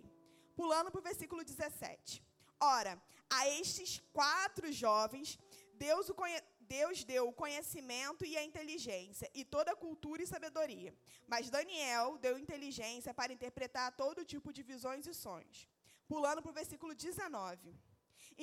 Pulando 0.59 0.91
para 0.91 1.01
o 1.01 1.09
versículo 1.09 1.41
17. 1.43 2.21
Ora, 2.59 2.93
a 3.37 3.41
estes 3.59 3.91
quatro 4.17 4.71
jovens, 4.71 5.39
Deus, 5.85 6.09
o 6.09 6.15
conhe 6.21 6.39
Deus 6.77 7.03
deu 7.03 7.23
o 7.27 7.37
conhecimento 7.43 8.23
e 8.25 8.37
a 8.37 8.43
inteligência, 8.49 9.29
e 9.39 9.43
toda 9.43 9.71
a 9.71 9.79
cultura 9.85 10.21
e 10.23 10.27
sabedoria. 10.33 10.91
Mas 11.27 11.49
Daniel 11.49 12.17
deu 12.25 12.37
inteligência 12.37 13.13
para 13.13 13.33
interpretar 13.37 13.87
todo 14.03 14.29
tipo 14.33 14.53
de 14.53 14.63
visões 14.63 15.05
e 15.05 15.13
sonhos. 15.13 15.67
Pulando 16.07 16.41
para 16.41 16.51
o 16.51 16.59
versículo 16.61 16.93
19. 16.93 17.75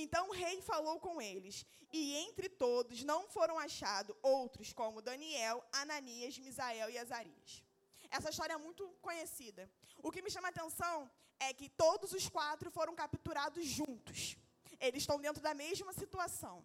Então 0.02 0.28
o 0.28 0.32
rei 0.32 0.60
falou 0.62 1.00
com 1.00 1.20
eles, 1.20 1.66
e 1.92 2.14
entre 2.24 2.48
todos 2.48 3.02
não 3.02 3.28
foram 3.28 3.58
achados 3.58 4.16
outros 4.22 4.72
como 4.72 5.02
Daniel, 5.02 5.64
Ananias, 5.72 6.38
Misael 6.38 6.88
e 6.90 6.98
Azarias. 6.98 7.64
Essa 8.10 8.30
história 8.30 8.54
é 8.54 8.58
muito 8.58 8.84
conhecida. 9.06 9.68
O 10.06 10.10
que 10.12 10.22
me 10.22 10.30
chama 10.30 10.48
a 10.48 10.50
atenção 10.50 11.10
é 11.40 11.52
que 11.52 11.68
todos 11.68 12.12
os 12.12 12.28
quatro 12.28 12.70
foram 12.70 12.94
capturados 12.94 13.64
juntos. 13.66 14.36
Eles 14.80 15.02
estão 15.02 15.20
dentro 15.20 15.42
da 15.42 15.54
mesma 15.54 15.92
situação. 15.92 16.64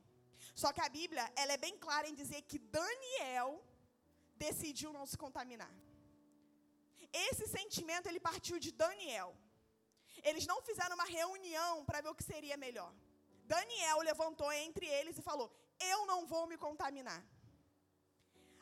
Só 0.62 0.72
que 0.72 0.82
a 0.82 0.90
Bíblia 0.90 1.26
ela 1.36 1.54
é 1.54 1.58
bem 1.58 1.76
clara 1.78 2.08
em 2.08 2.14
dizer 2.14 2.42
que 2.44 2.60
Daniel 2.60 3.50
decidiu 4.36 4.94
não 4.94 5.06
se 5.06 5.18
contaminar. 5.18 5.74
Esse 7.12 7.48
sentimento 7.48 8.08
ele 8.08 8.20
partiu 8.20 8.60
de 8.60 8.72
Daniel. 8.72 9.36
Eles 10.24 10.46
não 10.46 10.62
fizeram 10.62 10.96
uma 10.96 11.06
reunião 11.06 11.84
para 11.86 12.02
ver 12.02 12.10
o 12.10 12.16
que 12.16 12.24
seria 12.24 12.58
melhor. 12.58 12.94
Daniel 13.44 14.00
levantou 14.10 14.52
entre 14.66 14.86
eles 14.86 15.18
e 15.18 15.28
falou: 15.30 15.48
Eu 15.80 16.06
não 16.06 16.26
vou 16.26 16.46
me 16.52 16.58
contaminar. 16.58 17.22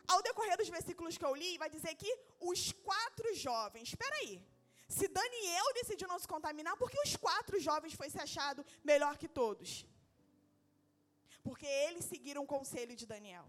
Ao 0.07 0.21
decorrer 0.21 0.57
dos 0.57 0.69
versículos 0.69 1.17
que 1.17 1.25
eu 1.25 1.35
li, 1.41 1.57
vai 1.57 1.69
dizer 1.69 1.93
que 1.95 2.11
os 2.39 2.71
quatro 2.87 3.33
jovens, 3.35 3.89
espera 3.89 4.15
aí, 4.17 4.33
se 4.97 5.07
Daniel 5.07 5.67
decidiu 5.79 6.07
não 6.07 6.19
se 6.23 6.27
contaminar, 6.27 6.75
por 6.81 6.89
que 6.91 6.99
os 7.05 7.15
quatro 7.15 7.57
jovens 7.67 7.93
foi 7.99 8.09
se 8.09 8.19
achado 8.19 8.65
melhor 8.83 9.13
que 9.21 9.29
todos? 9.41 9.85
Porque 11.47 11.65
eles 11.65 12.05
seguiram 12.05 12.43
o 12.43 12.51
conselho 12.55 12.95
de 13.01 13.05
Daniel. 13.13 13.45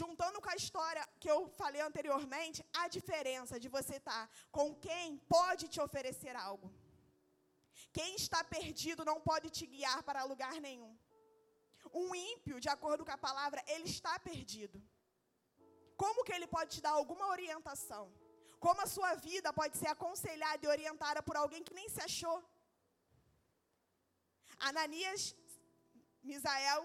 Juntando 0.00 0.40
com 0.40 0.50
a 0.50 0.56
história 0.62 1.02
que 1.20 1.30
eu 1.34 1.48
falei 1.60 1.80
anteriormente, 1.80 2.64
a 2.82 2.88
diferença 2.88 3.58
de 3.62 3.68
você 3.76 3.96
estar 3.96 4.24
com 4.50 4.74
quem 4.86 5.16
pode 5.36 5.66
te 5.68 5.80
oferecer 5.80 6.34
algo. 6.36 6.68
Quem 7.92 8.14
está 8.22 8.42
perdido 8.44 9.04
não 9.10 9.18
pode 9.28 9.48
te 9.50 9.66
guiar 9.66 10.02
para 10.08 10.28
lugar 10.32 10.54
nenhum. 10.68 10.92
Um 12.02 12.14
ímpio, 12.14 12.60
de 12.64 12.68
acordo 12.68 13.04
com 13.04 13.14
a 13.16 13.24
palavra, 13.28 13.62
ele 13.66 13.88
está 13.96 14.18
perdido. 14.30 14.78
Como 16.02 16.24
que 16.24 16.32
ele 16.36 16.46
pode 16.46 16.70
te 16.76 16.80
dar 16.86 16.94
alguma 17.00 17.26
orientação? 17.36 18.04
Como 18.64 18.80
a 18.80 18.92
sua 18.94 19.14
vida 19.14 19.52
pode 19.60 19.76
ser 19.80 19.88
aconselhada 19.88 20.64
e 20.64 20.68
orientada 20.76 21.20
por 21.22 21.36
alguém 21.36 21.62
que 21.66 21.74
nem 21.78 21.88
se 21.88 22.00
achou? 22.08 22.38
Ananias, 24.68 25.22
Misael 26.22 26.82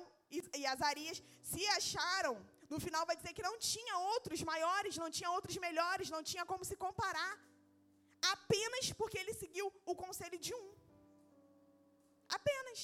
e 0.60 0.66
Azarias 0.74 1.22
se 1.52 1.66
acharam. 1.80 2.36
No 2.70 2.80
final 2.86 3.06
vai 3.06 3.16
dizer 3.16 3.34
que 3.34 3.48
não 3.48 3.58
tinha 3.72 3.96
outros 4.14 4.42
maiores, 4.52 4.98
não 5.04 5.10
tinha 5.18 5.30
outros 5.38 5.58
melhores, 5.58 6.10
não 6.16 6.24
tinha 6.24 6.46
como 6.52 6.66
se 6.70 6.76
comparar. 6.76 7.34
Apenas 8.36 8.94
porque 9.00 9.18
ele 9.18 9.34
seguiu 9.34 9.68
o 9.86 9.96
conselho 10.04 10.40
de 10.40 10.54
um. 10.62 10.68
Apenas. 12.38 12.80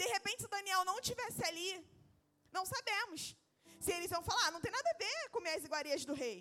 De 0.00 0.06
repente, 0.14 0.42
se 0.42 0.48
Daniel 0.56 0.84
não 0.90 0.98
tivesse 1.08 1.42
ali, 1.50 1.70
não 2.56 2.64
sabemos. 2.74 3.36
Se 3.84 3.92
eles 3.96 4.10
iam 4.10 4.22
falar, 4.22 4.50
não 4.50 4.60
tem 4.64 4.72
nada 4.78 4.90
a 4.90 4.98
ver 5.04 5.28
comer 5.30 5.54
as 5.58 5.64
iguarias 5.64 6.04
do 6.04 6.14
rei. 6.14 6.38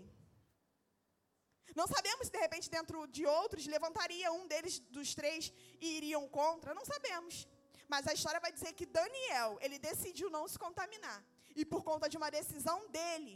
Não 1.79 1.87
sabemos 1.87 2.27
se 2.27 2.31
de 2.35 2.39
repente 2.45 2.69
dentro 2.69 3.07
de 3.07 3.25
outros 3.25 3.65
levantaria 3.75 4.31
um 4.31 4.45
deles 4.51 4.79
dos 4.97 5.13
três 5.19 5.53
e 5.79 5.97
iriam 5.97 6.27
contra. 6.27 6.73
Não 6.73 6.85
sabemos. 6.93 7.47
Mas 7.87 8.07
a 8.07 8.13
história 8.13 8.39
vai 8.39 8.51
dizer 8.51 8.73
que 8.73 8.85
Daniel, 8.85 9.57
ele 9.61 9.79
decidiu 9.79 10.29
não 10.29 10.47
se 10.47 10.57
contaminar. 10.65 11.19
E 11.55 11.63
por 11.65 11.83
conta 11.83 12.07
de 12.07 12.17
uma 12.17 12.29
decisão 12.29 12.87
dele, 12.89 13.33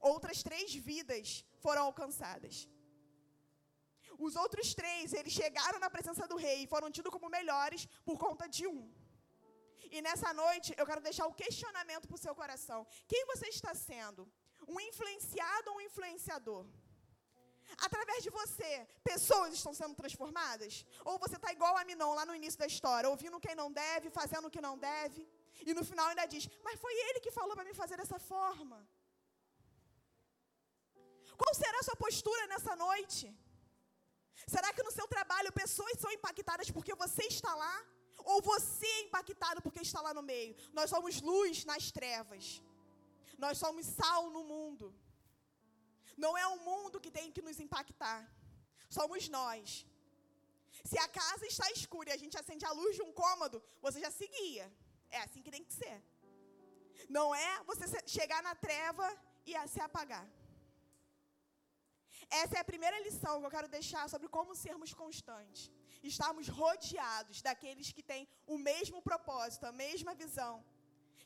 outras 0.00 0.42
três 0.42 0.74
vidas 0.74 1.44
foram 1.58 1.82
alcançadas. 1.84 2.68
Os 4.26 4.34
outros 4.42 4.68
três, 4.80 5.12
eles 5.18 5.34
chegaram 5.40 5.78
na 5.84 5.90
presença 5.96 6.24
do 6.30 6.36
rei 6.46 6.58
e 6.62 6.70
foram 6.74 6.90
tidos 6.96 7.12
como 7.14 7.34
melhores 7.38 7.82
por 8.08 8.16
conta 8.24 8.46
de 8.56 8.66
um. 8.66 8.82
E 9.96 10.00
nessa 10.06 10.30
noite, 10.42 10.68
eu 10.80 10.86
quero 10.90 11.02
deixar 11.08 11.26
o 11.26 11.36
questionamento 11.42 12.06
para 12.08 12.18
o 12.18 12.24
seu 12.26 12.34
coração. 12.40 12.80
Quem 13.12 13.24
você 13.32 13.48
está 13.56 13.72
sendo? 13.88 14.22
Um 14.74 14.78
influenciado 14.88 15.70
ou 15.70 15.78
um 15.78 15.84
influenciador? 15.88 16.64
Através 17.86 18.22
de 18.22 18.30
você, 18.38 18.72
pessoas 19.10 19.54
estão 19.54 19.72
sendo 19.80 19.94
transformadas? 20.00 20.84
Ou 21.04 21.18
você 21.24 21.36
está 21.36 21.50
igual 21.56 21.76
a 21.76 21.84
Minon 21.90 22.14
lá 22.18 22.24
no 22.26 22.34
início 22.40 22.58
da 22.62 22.68
história, 22.74 23.10
ouvindo 23.14 23.42
quem 23.46 23.54
não 23.54 23.68
deve, 23.72 24.10
fazendo 24.20 24.46
o 24.48 24.54
que 24.54 24.66
não 24.68 24.76
deve? 24.90 25.22
E 25.68 25.72
no 25.78 25.84
final 25.90 26.06
ainda 26.08 26.26
diz: 26.34 26.48
Mas 26.66 26.80
foi 26.84 26.94
ele 27.06 27.20
que 27.20 27.36
falou 27.40 27.54
para 27.58 27.68
me 27.68 27.74
fazer 27.82 27.96
dessa 27.96 28.18
forma. 28.32 28.78
Qual 31.42 31.54
será 31.54 31.78
a 31.78 31.86
sua 31.88 31.96
postura 31.96 32.46
nessa 32.48 32.74
noite? 32.76 33.24
Será 34.54 34.68
que 34.76 34.86
no 34.86 34.92
seu 34.98 35.06
trabalho 35.14 35.58
pessoas 35.62 35.96
são 36.02 36.10
impactadas 36.18 36.70
porque 36.76 36.94
você 37.02 37.24
está 37.34 37.52
lá? 37.62 37.76
Ou 38.30 38.38
você 38.52 38.88
é 38.98 39.02
impactado 39.06 39.62
porque 39.64 39.80
está 39.88 40.00
lá 40.06 40.12
no 40.18 40.24
meio? 40.32 40.54
Nós 40.78 40.90
somos 40.94 41.20
luz 41.30 41.64
nas 41.70 41.84
trevas. 41.98 42.44
Nós 43.44 43.58
somos 43.62 43.86
sal 43.98 44.22
no 44.36 44.42
mundo. 44.52 44.86
Não 46.24 46.32
é 46.42 46.46
o 46.54 46.58
mundo 46.68 47.00
que 47.04 47.12
tem 47.18 47.30
que 47.36 47.46
nos 47.48 47.60
impactar. 47.66 48.20
Somos 48.98 49.28
nós. 49.38 49.86
Se 50.90 50.98
a 50.98 51.08
casa 51.20 51.46
está 51.46 51.66
escura 51.78 52.10
e 52.10 52.16
a 52.16 52.20
gente 52.22 52.36
acende 52.40 52.64
a 52.66 52.72
luz 52.80 52.94
de 52.98 53.02
um 53.08 53.12
cômodo, 53.22 53.62
você 53.86 53.98
já 54.06 54.10
seguia. 54.10 54.66
É 55.10 55.20
assim 55.26 55.42
que 55.44 55.54
tem 55.56 55.64
que 55.64 55.74
ser. 55.80 55.96
Não 57.08 57.28
é 57.34 57.50
você 57.70 57.84
chegar 58.18 58.42
na 58.48 58.54
treva 58.66 59.06
e 59.46 59.52
se 59.68 59.80
apagar. 59.88 60.26
Essa 62.30 62.56
é 62.56 62.60
a 62.60 62.70
primeira 62.72 62.98
lição 63.00 63.40
que 63.40 63.46
eu 63.46 63.54
quero 63.56 63.68
deixar 63.68 64.08
sobre 64.08 64.28
como 64.28 64.54
sermos 64.54 64.92
constantes. 64.94 65.70
Estarmos 66.02 66.48
rodeados 66.48 67.42
daqueles 67.42 67.90
que 67.92 68.02
têm 68.10 68.28
o 68.46 68.56
mesmo 68.56 69.02
propósito, 69.02 69.66
a 69.66 69.72
mesma 69.72 70.14
visão, 70.14 70.64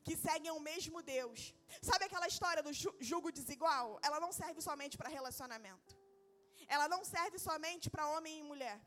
que 0.07 0.17
seguem 0.17 0.51
o 0.51 0.61
mesmo 0.61 1.03
Deus. 1.03 1.55
Sabe 1.83 2.07
aquela 2.07 2.27
história 2.27 2.63
do 2.63 2.73
jugo 3.11 3.31
desigual? 3.31 4.01
Ela 4.03 4.19
não 4.25 4.33
serve 4.33 4.61
somente 4.69 4.97
para 4.97 5.15
relacionamento. 5.19 5.93
Ela 6.67 6.89
não 6.89 7.05
serve 7.05 7.39
somente 7.39 7.91
para 7.91 8.09
homem 8.15 8.39
e 8.39 8.43
mulher. 8.43 8.81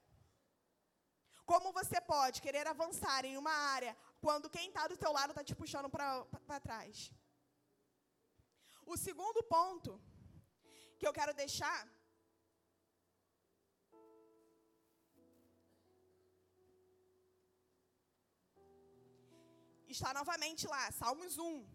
Como 1.46 1.72
você 1.72 2.02
pode 2.02 2.42
querer 2.42 2.66
avançar 2.68 3.24
em 3.24 3.38
uma 3.38 3.56
área 3.76 3.96
quando 4.20 4.50
quem 4.50 4.68
está 4.68 4.86
do 4.88 4.98
teu 4.98 5.12
lado 5.18 5.32
está 5.32 5.44
te 5.44 5.56
puxando 5.56 5.90
para 5.90 6.60
trás? 6.60 7.12
O 8.86 8.98
segundo 8.98 9.42
ponto 9.44 10.02
que 11.00 11.08
eu 11.08 11.14
quero 11.14 11.34
deixar 11.34 11.80
está 19.88 20.14
novamente 20.14 20.68
lá, 20.68 20.92
Salmos 20.92 21.38
1. 21.38 21.66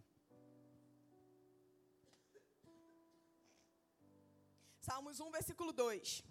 Salmos 4.80 5.20
1, 5.20 5.30
versículo 5.30 5.72
2. 5.72 6.24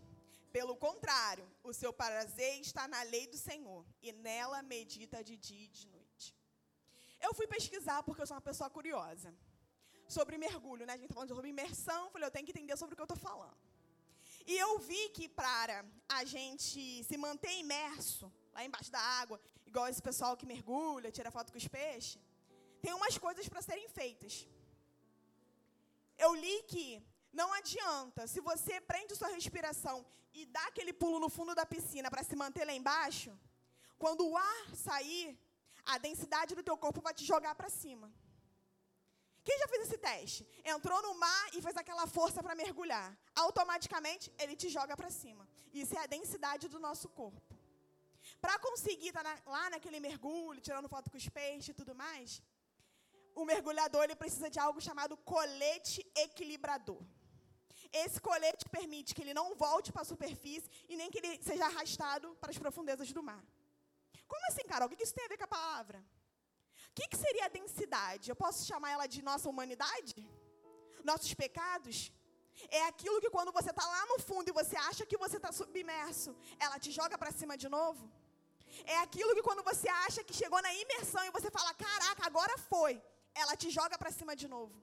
Pelo 0.51 0.75
contrário, 0.75 1.49
o 1.63 1.73
seu 1.73 1.93
prazer 1.93 2.59
está 2.59 2.87
na 2.87 3.01
lei 3.03 3.25
do 3.27 3.37
Senhor, 3.37 3.85
e 4.01 4.11
nela 4.11 4.61
medita 4.61 5.23
de 5.23 5.37
dia 5.37 5.65
e 5.65 5.69
de 5.69 5.87
noite. 5.87 6.35
Eu 7.21 7.33
fui 7.33 7.47
pesquisar 7.47 8.03
porque 8.03 8.21
eu 8.21 8.27
sou 8.27 8.35
uma 8.35 8.41
pessoa 8.49 8.69
curiosa. 8.69 9.33
Sobre 10.07 10.37
mergulho, 10.37 10.85
né? 10.85 10.93
A 10.93 10.97
gente 10.97 11.05
está 11.05 11.13
falando 11.13 11.33
sobre 11.33 11.49
imersão, 11.49 12.11
falei, 12.11 12.27
eu 12.27 12.31
tenho 12.31 12.45
que 12.45 12.51
entender 12.51 12.75
sobre 12.75 12.93
o 12.93 12.97
que 12.97 13.01
eu 13.01 13.11
estou 13.11 13.17
falando. 13.17 13.57
E 14.45 14.57
eu 14.57 14.79
vi 14.79 15.09
que 15.09 15.29
para 15.29 15.85
a 16.09 16.25
gente 16.25 17.03
se 17.03 17.17
manter 17.17 17.53
imerso 17.57 18.31
lá 18.53 18.65
embaixo 18.65 18.91
da 18.91 18.99
água, 18.99 19.39
igual 19.71 19.87
esse 19.91 20.03
pessoal 20.09 20.33
que 20.39 20.51
mergulha, 20.53 21.15
tira 21.17 21.35
foto 21.37 21.51
com 21.53 21.59
os 21.63 21.67
peixes, 21.77 22.19
tem 22.83 22.93
umas 22.99 23.17
coisas 23.25 23.47
para 23.51 23.61
serem 23.69 23.87
feitas. 23.99 24.33
Eu 26.25 26.31
li 26.43 26.57
que 26.71 26.87
não 27.39 27.49
adianta, 27.59 28.21
se 28.33 28.39
você 28.49 28.73
prende 28.91 29.19
sua 29.19 29.29
respiração 29.37 29.97
e 30.39 30.41
dá 30.55 30.63
aquele 30.67 30.93
pulo 31.01 31.19
no 31.23 31.29
fundo 31.37 31.53
da 31.59 31.65
piscina 31.73 32.11
para 32.13 32.25
se 32.29 32.35
manter 32.41 32.65
lá 32.69 32.73
embaixo, 32.81 33.31
quando 34.03 34.23
o 34.27 34.37
ar 34.37 34.65
sair, 34.87 35.27
a 35.93 35.97
densidade 36.07 36.53
do 36.57 36.65
teu 36.67 36.77
corpo 36.83 37.05
vai 37.07 37.13
te 37.19 37.25
jogar 37.31 37.53
para 37.59 37.69
cima. 37.81 38.07
Quem 39.47 39.57
já 39.61 39.67
fez 39.71 39.81
esse 39.85 39.97
teste? 40.09 40.41
Entrou 40.73 40.99
no 41.05 41.13
mar 41.23 41.45
e 41.55 41.61
fez 41.65 41.75
aquela 41.81 42.05
força 42.17 42.43
para 42.45 42.59
mergulhar. 42.63 43.07
Automaticamente, 43.45 44.25
ele 44.41 44.55
te 44.61 44.69
joga 44.77 44.95
para 44.99 45.09
cima. 45.21 45.47
Isso 45.81 45.95
é 45.97 46.01
a 46.03 46.11
densidade 46.15 46.67
do 46.73 46.79
nosso 46.87 47.07
corpo. 47.21 47.41
Para 48.41 48.57
conseguir 48.59 49.09
estar 49.09 49.23
tá 49.23 49.35
lá 49.55 49.69
naquele 49.69 49.99
mergulho, 49.99 50.59
tirando 50.67 50.89
foto 50.89 51.09
com 51.11 51.17
os 51.17 51.29
peixes 51.29 51.69
e 51.69 51.73
tudo 51.79 51.93
mais, 52.03 52.41
o 53.35 53.45
mergulhador 53.45 54.03
ele 54.03 54.15
precisa 54.23 54.49
de 54.49 54.59
algo 54.59 54.81
chamado 54.87 55.15
colete 55.33 55.99
equilibrador. 56.15 57.01
Esse 57.91 58.19
colete 58.21 58.63
permite 58.69 59.13
que 59.13 59.21
ele 59.21 59.33
não 59.33 59.47
volte 59.55 59.91
para 59.91 60.03
a 60.03 60.11
superfície 60.13 60.69
e 60.89 60.95
nem 60.95 61.11
que 61.11 61.19
ele 61.19 61.31
seja 61.49 61.65
arrastado 61.65 62.35
para 62.41 62.51
as 62.51 62.57
profundezas 62.57 63.11
do 63.11 63.23
mar. 63.29 63.43
Como 64.27 64.47
assim, 64.49 64.65
Carol? 64.71 64.87
O 64.87 64.91
que 64.91 65.03
isso 65.03 65.13
tem 65.13 65.25
a 65.25 65.27
ver 65.27 65.37
com 65.37 65.43
a 65.43 65.55
palavra? 65.59 65.99
O 66.89 66.93
que, 66.95 67.07
que 67.11 67.17
seria 67.17 67.45
a 67.45 67.53
densidade? 67.59 68.29
Eu 68.29 68.35
posso 68.43 68.65
chamar 68.65 68.91
ela 68.91 69.07
de 69.07 69.21
nossa 69.21 69.49
humanidade? 69.49 70.15
Nossos 71.03 71.33
pecados? 71.33 72.11
É 72.69 72.81
aquilo 72.91 73.21
que 73.21 73.29
quando 73.29 73.51
você 73.51 73.71
está 73.71 73.85
lá 73.95 74.05
no 74.11 74.19
fundo 74.19 74.49
e 74.49 74.57
você 74.59 74.75
acha 74.89 75.05
que 75.05 75.17
você 75.17 75.37
está 75.37 75.51
submerso, 75.51 76.35
ela 76.59 76.79
te 76.79 76.91
joga 76.91 77.17
para 77.17 77.31
cima 77.39 77.57
de 77.57 77.69
novo? 77.77 78.03
É 78.95 78.97
aquilo 79.05 79.33
que 79.35 79.47
quando 79.47 79.63
você 79.71 79.89
acha 80.05 80.23
que 80.27 80.39
chegou 80.41 80.61
na 80.61 80.73
imersão 80.83 81.23
e 81.25 81.35
você 81.37 81.49
fala, 81.57 81.73
caraca, 81.73 82.25
agora 82.25 82.55
foi, 82.71 82.93
ela 83.41 83.55
te 83.55 83.69
joga 83.77 83.97
para 83.97 84.11
cima 84.19 84.35
de 84.41 84.47
novo. 84.55 84.75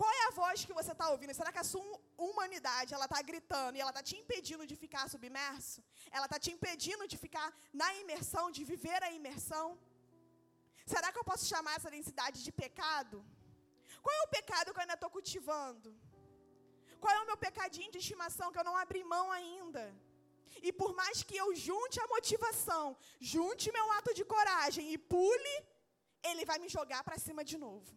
Qual 0.00 0.10
é 0.18 0.22
a 0.26 0.34
voz 0.40 0.64
que 0.66 0.76
você 0.78 0.92
está 0.92 1.06
ouvindo? 1.12 1.34
Será 1.38 1.50
que 1.54 1.62
a 1.62 1.68
sua 1.72 2.00
humanidade 2.26 2.94
ela 2.96 3.06
está 3.08 3.20
gritando 3.30 3.76
e 3.76 3.80
ela 3.82 3.92
está 3.94 4.02
te 4.08 4.14
impedindo 4.20 4.66
de 4.70 4.76
ficar 4.82 5.04
submerso? 5.14 5.80
Ela 6.16 6.26
está 6.28 6.38
te 6.44 6.50
impedindo 6.56 7.06
de 7.12 7.16
ficar 7.24 7.48
na 7.80 7.88
imersão, 8.02 8.44
de 8.56 8.62
viver 8.72 9.00
a 9.08 9.10
imersão? 9.18 9.66
Será 10.92 11.08
que 11.12 11.20
eu 11.20 11.28
posso 11.30 11.44
chamar 11.52 11.74
essa 11.76 11.90
densidade 11.96 12.38
de 12.46 12.52
pecado? 12.62 13.18
Qual 14.04 14.14
é 14.20 14.22
o 14.26 14.32
pecado 14.38 14.72
que 14.72 14.78
eu 14.78 14.84
ainda 14.84 14.98
estou 14.98 15.10
cultivando? 15.16 15.90
Qual 17.02 17.14
é 17.16 17.20
o 17.22 17.28
meu 17.30 17.36
pecadinho 17.46 17.92
de 17.94 18.00
estimação 18.04 18.50
que 18.52 18.60
eu 18.60 18.68
não 18.68 18.76
abri 18.84 19.02
mão 19.14 19.26
ainda? 19.38 19.84
E 20.62 20.72
por 20.72 20.94
mais 20.94 21.22
que 21.22 21.36
eu 21.36 21.54
junte 21.54 22.00
a 22.00 22.06
motivação, 22.08 22.96
junte 23.20 23.72
meu 23.72 23.86
ato 23.92 24.12
de 24.14 24.24
coragem 24.24 24.92
e 24.92 24.98
pule, 24.98 25.54
ele 26.22 26.44
vai 26.44 26.58
me 26.58 26.68
jogar 26.68 27.02
para 27.04 27.18
cima 27.18 27.44
de 27.44 27.56
novo. 27.56 27.90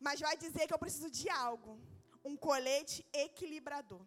Mas 0.00 0.20
vai 0.20 0.36
dizer 0.36 0.66
que 0.66 0.74
eu 0.74 0.78
preciso 0.84 1.10
de 1.10 1.28
algo, 1.30 1.80
um 2.24 2.36
colete 2.36 3.06
equilibrador. 3.12 4.04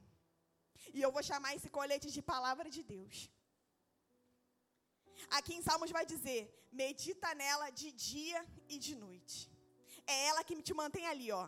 E 0.94 1.02
eu 1.02 1.12
vou 1.12 1.24
chamar 1.24 1.56
esse 1.56 1.70
colete 1.70 2.10
de 2.12 2.22
palavra 2.22 2.70
de 2.70 2.84
Deus. 2.84 3.30
Aqui 5.38 5.54
em 5.56 5.62
Salmos 5.62 5.92
vai 5.92 6.06
dizer: 6.06 6.42
medita 6.72 7.34
nela 7.36 7.70
de 7.70 7.92
dia 7.92 8.46
e 8.68 8.78
de 8.78 8.96
noite. 8.96 9.52
É 10.06 10.26
ela 10.28 10.44
que 10.44 10.62
te 10.62 10.74
mantém 10.74 11.06
ali, 11.08 11.32
ó. 11.32 11.46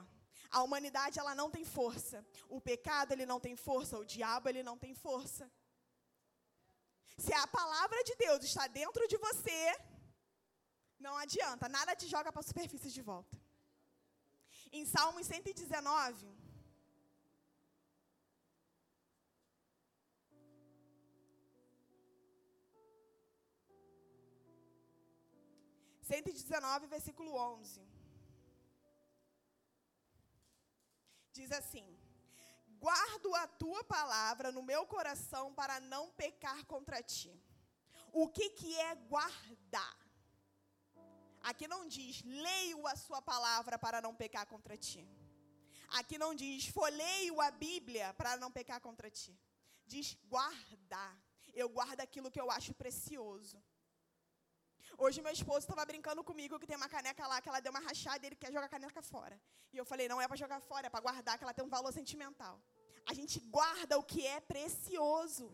A 0.52 0.62
humanidade 0.64 1.18
ela 1.18 1.34
não 1.34 1.50
tem 1.50 1.64
força. 1.64 2.26
O 2.50 2.60
pecado 2.60 3.14
ele 3.14 3.26
não 3.26 3.40
tem 3.40 3.56
força, 3.56 3.98
o 3.98 4.06
diabo 4.06 4.50
ele 4.50 4.64
não 4.70 4.78
tem 4.78 4.94
força. 4.94 5.50
Se 7.18 7.34
a 7.34 7.48
palavra 7.48 8.04
de 8.04 8.16
Deus 8.16 8.44
está 8.44 8.68
dentro 8.68 9.08
de 9.08 9.18
você, 9.18 9.62
não 11.00 11.16
adianta, 11.18 11.70
nada 11.70 11.96
te 11.96 12.08
joga 12.08 12.32
para 12.32 12.42
a 12.42 12.50
superfície 12.52 12.92
de 12.92 13.02
volta. 13.02 13.36
Em 14.72 14.86
Salmos 14.86 15.26
119, 15.28 16.28
Cento 26.12 26.30
e 26.30 26.88
versículo 26.88 27.34
onze. 27.36 27.82
Diz 31.42 31.52
assim: 31.62 31.86
Guardo 32.86 33.30
a 33.44 33.46
tua 33.62 33.82
palavra 33.96 34.52
no 34.56 34.64
meu 34.72 34.84
coração 34.96 35.46
para 35.60 35.76
não 35.94 36.04
pecar 36.22 36.60
contra 36.74 37.00
ti. 37.14 37.34
O 38.22 38.28
que, 38.36 38.48
que 38.60 38.72
é 38.90 38.94
guardar? 39.14 39.98
Aqui 41.50 41.68
não 41.74 41.82
diz, 41.96 42.22
leio 42.48 42.86
a 42.94 42.96
sua 43.06 43.22
palavra 43.32 43.76
para 43.86 44.00
não 44.06 44.14
pecar 44.22 44.46
contra 44.54 44.76
ti. 44.88 45.04
Aqui 46.00 46.18
não 46.24 46.32
diz, 46.42 46.68
folheio 46.78 47.42
a 47.42 47.50
Bíblia 47.66 48.14
para 48.20 48.38
não 48.44 48.52
pecar 48.58 48.80
contra 48.88 49.10
ti. 49.10 49.34
Diz 49.94 50.08
guardar. 50.36 51.14
Eu 51.62 51.68
guardo 51.78 52.02
aquilo 52.02 52.32
que 52.34 52.42
eu 52.44 52.50
acho 52.58 52.74
precioso. 52.82 53.58
Hoje 54.98 55.22
meu 55.22 55.34
esposo 55.34 55.60
estava 55.60 55.84
brincando 55.92 56.24
comigo 56.24 56.60
que 56.60 56.68
tem 56.68 56.78
uma 56.82 56.90
caneca 56.90 57.28
lá 57.32 57.42
que 57.42 57.50
ela 57.50 57.60
deu 57.60 57.72
uma 57.72 57.84
rachada 57.88 58.24
e 58.24 58.28
ele 58.30 58.36
quer 58.36 58.52
jogar 58.56 58.68
a 58.68 58.76
caneca 58.76 59.02
fora. 59.02 59.40
E 59.74 59.78
eu 59.78 59.86
falei, 59.86 60.08
não 60.08 60.22
é 60.22 60.28
para 60.28 60.38
jogar 60.44 60.60
fora, 60.60 60.88
é 60.88 60.90
para 60.90 61.06
guardar, 61.08 61.38
que 61.38 61.44
ela 61.44 61.54
tem 61.54 61.66
um 61.66 61.74
valor 61.78 61.92
sentimental. 62.00 62.56
A 63.12 63.14
gente 63.14 63.40
guarda 63.40 63.98
o 63.98 64.04
que 64.04 64.26
é 64.26 64.40
precioso. 64.40 65.48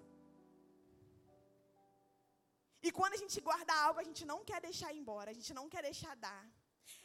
E 2.88 2.92
quando 2.92 3.14
a 3.14 3.22
gente 3.24 3.40
guarda 3.42 3.74
algo, 3.86 4.00
a 4.00 4.08
gente 4.10 4.24
não 4.32 4.40
quer 4.50 4.60
deixar 4.62 4.94
embora, 4.94 5.32
a 5.32 5.38
gente 5.40 5.54
não 5.54 5.68
quer 5.74 5.82
deixar 5.82 6.16
dar. 6.16 6.44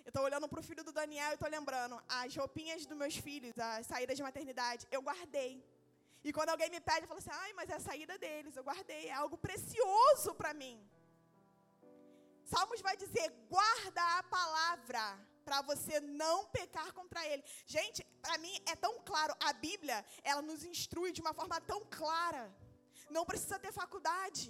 Eu 0.04 0.10
estou 0.10 0.22
olhando 0.28 0.48
para 0.48 0.60
o 0.60 0.62
filho 0.62 0.84
do 0.88 0.92
Daniel 0.92 1.30
e 1.30 1.34
estou 1.34 1.48
lembrando, 1.48 2.00
as 2.08 2.34
roupinhas 2.36 2.86
dos 2.86 2.96
meus 2.96 3.16
filhos, 3.16 3.52
as 3.58 3.86
saídas 3.86 4.16
de 4.16 4.22
maternidade, 4.22 4.86
eu 4.90 5.02
guardei. 5.02 5.52
E 6.24 6.32
quando 6.32 6.50
alguém 6.50 6.70
me 6.70 6.80
pede, 6.80 7.02
eu 7.02 7.08
falo 7.08 7.18
assim, 7.18 7.30
ai, 7.44 7.52
mas 7.52 7.70
é 7.70 7.74
a 7.74 7.80
saída 7.80 8.16
deles, 8.18 8.56
eu 8.56 8.62
guardei, 8.62 9.06
é 9.08 9.12
algo 9.12 9.36
precioso 9.36 10.34
para 10.34 10.52
mim. 10.54 10.76
Salmos 12.52 12.80
vai 12.88 12.96
dizer, 13.02 13.26
guarda 13.54 14.02
a 14.18 14.22
palavra, 14.38 15.02
para 15.46 15.58
você 15.70 15.94
não 16.22 16.38
pecar 16.56 16.88
contra 16.98 17.20
ele. 17.30 17.42
Gente, 17.74 18.00
para 18.24 18.36
mim 18.44 18.54
é 18.72 18.74
tão 18.84 18.94
claro, 19.10 19.34
a 19.48 19.52
Bíblia, 19.54 19.98
ela 20.22 20.42
nos 20.42 20.62
instrui 20.72 21.12
de 21.12 21.22
uma 21.24 21.32
forma 21.38 21.58
tão 21.62 21.80
clara. 21.98 22.44
Não 23.16 23.24
precisa 23.30 23.58
ter 23.64 23.72
faculdade. 23.72 24.46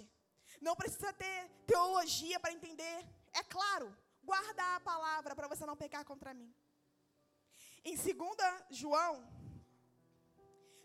Não 0.67 0.75
precisa 0.81 1.13
ter 1.13 1.37
teologia 1.65 2.39
para 2.41 2.55
entender. 2.57 2.97
É 3.41 3.43
claro, 3.55 3.87
guarda 4.31 4.63
a 4.75 4.81
palavra 4.91 5.33
para 5.37 5.47
você 5.53 5.65
não 5.65 5.77
pecar 5.85 6.03
contra 6.11 6.33
mim. 6.33 6.53
Em 7.85 7.95
2 7.95 8.09
João, 8.81 9.15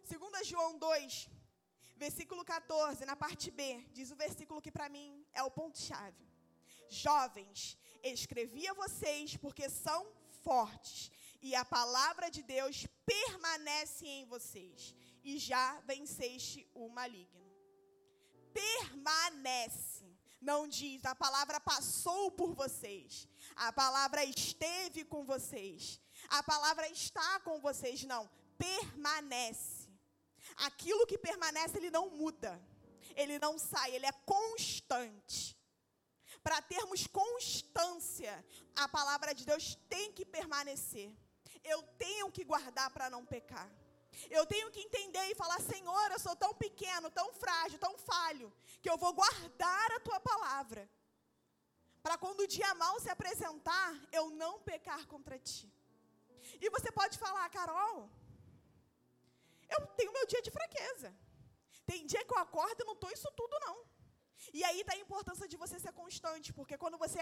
2 0.05 0.47
João 0.47 0.79
2, 0.79 1.29
versículo 1.97 2.45
14, 2.45 3.05
na 3.05 3.17
parte 3.17 3.51
B, 3.51 3.65
diz 3.93 4.11
o 4.13 4.17
versículo 4.25 4.63
que 4.63 4.77
para 4.79 4.89
mim 4.89 5.27
é 5.33 5.43
o 5.43 5.51
ponto-chave. 5.51 6.28
Jovens, 6.89 7.77
escrevi 8.03 8.67
a 8.69 8.75
vocês 8.75 9.37
porque 9.37 9.69
são 9.69 10.07
fortes 10.43 11.11
e 11.41 11.55
a 11.55 11.65
palavra 11.65 12.31
de 12.31 12.43
Deus 12.43 12.87
permanece 13.05 14.07
em 14.07 14.25
vocês 14.27 14.95
e 15.23 15.39
já 15.39 15.81
venceste 15.81 16.67
o 16.75 16.89
maligno 16.89 17.39
permanece. 18.59 20.07
Não 20.41 20.69
diz, 20.69 21.05
a 21.05 21.15
palavra 21.15 21.59
passou 21.61 22.31
por 22.31 22.55
vocês. 22.55 23.29
A 23.57 23.73
palavra 23.73 24.25
esteve 24.25 25.05
com 25.05 25.25
vocês. 25.25 26.01
A 26.29 26.43
palavra 26.43 26.89
está 26.89 27.41
com 27.41 27.61
vocês. 27.61 28.05
Não, 28.05 28.29
permanece. 28.57 29.89
Aquilo 30.57 31.07
que 31.07 31.19
permanece, 31.19 31.77
ele 31.79 31.91
não 31.91 32.11
muda. 32.11 32.61
Ele 33.17 33.39
não 33.39 33.59
sai, 33.59 33.95
ele 33.97 34.07
é 34.07 34.13
constante. 34.25 35.58
Para 36.43 36.63
termos 36.63 37.07
constância, 37.07 38.45
a 38.77 38.89
palavra 38.89 39.35
de 39.35 39.45
Deus 39.45 39.77
tem 39.89 40.13
que 40.13 40.25
permanecer. 40.25 41.11
Eu 41.65 41.83
tenho 42.05 42.31
que 42.31 42.45
guardar 42.45 42.91
para 42.91 43.11
não 43.11 43.25
pecar. 43.25 43.71
Eu 44.31 44.45
tenho 44.47 44.71
que 44.71 44.81
entender 44.81 45.27
e 45.31 45.35
falar: 45.35 45.61
Senhor, 45.61 46.11
eu 46.11 46.19
sou 46.19 46.35
tão 46.35 46.53
pequeno, 46.55 47.11
tão 47.11 47.33
frágil, 47.33 47.79
tão 47.79 47.97
falho, 47.99 48.53
que 48.83 48.91
eu 48.91 48.97
vou 48.97 49.13
guardar 49.13 49.93
a 49.93 50.01
tua 50.01 50.21
palavra. 50.21 50.89
Para 52.03 52.17
quando 52.17 52.41
o 52.41 52.47
dia 52.47 52.75
mal 52.75 52.99
se 53.01 53.11
apresentar, 53.11 53.91
eu 54.13 54.31
não 54.31 54.61
pecar 54.61 55.07
contra 55.07 55.39
ti. 55.39 55.73
E 56.61 56.71
você 56.71 56.91
pode 56.91 57.19
falar, 57.19 57.49
Carol, 57.51 58.11
eu 59.69 59.87
tenho 59.89 60.13
meu 60.13 60.27
dia 60.27 60.41
de 60.41 60.51
fraqueza. 60.51 61.15
Tem 61.85 62.07
dia 62.07 62.25
que 62.25 62.33
eu 62.33 62.39
acordo 62.39 62.81
e 62.83 62.85
não 62.85 62.95
estou 62.95 63.11
isso 63.11 63.31
tudo, 63.33 63.59
não. 63.61 63.77
E 64.59 64.63
aí 64.69 64.81
está 64.81 64.95
a 64.95 65.05
importância 65.07 65.47
de 65.53 65.57
você 65.63 65.79
ser 65.85 65.93
constante, 66.03 66.53
porque 66.59 66.77
quando 66.83 66.99
você 67.05 67.21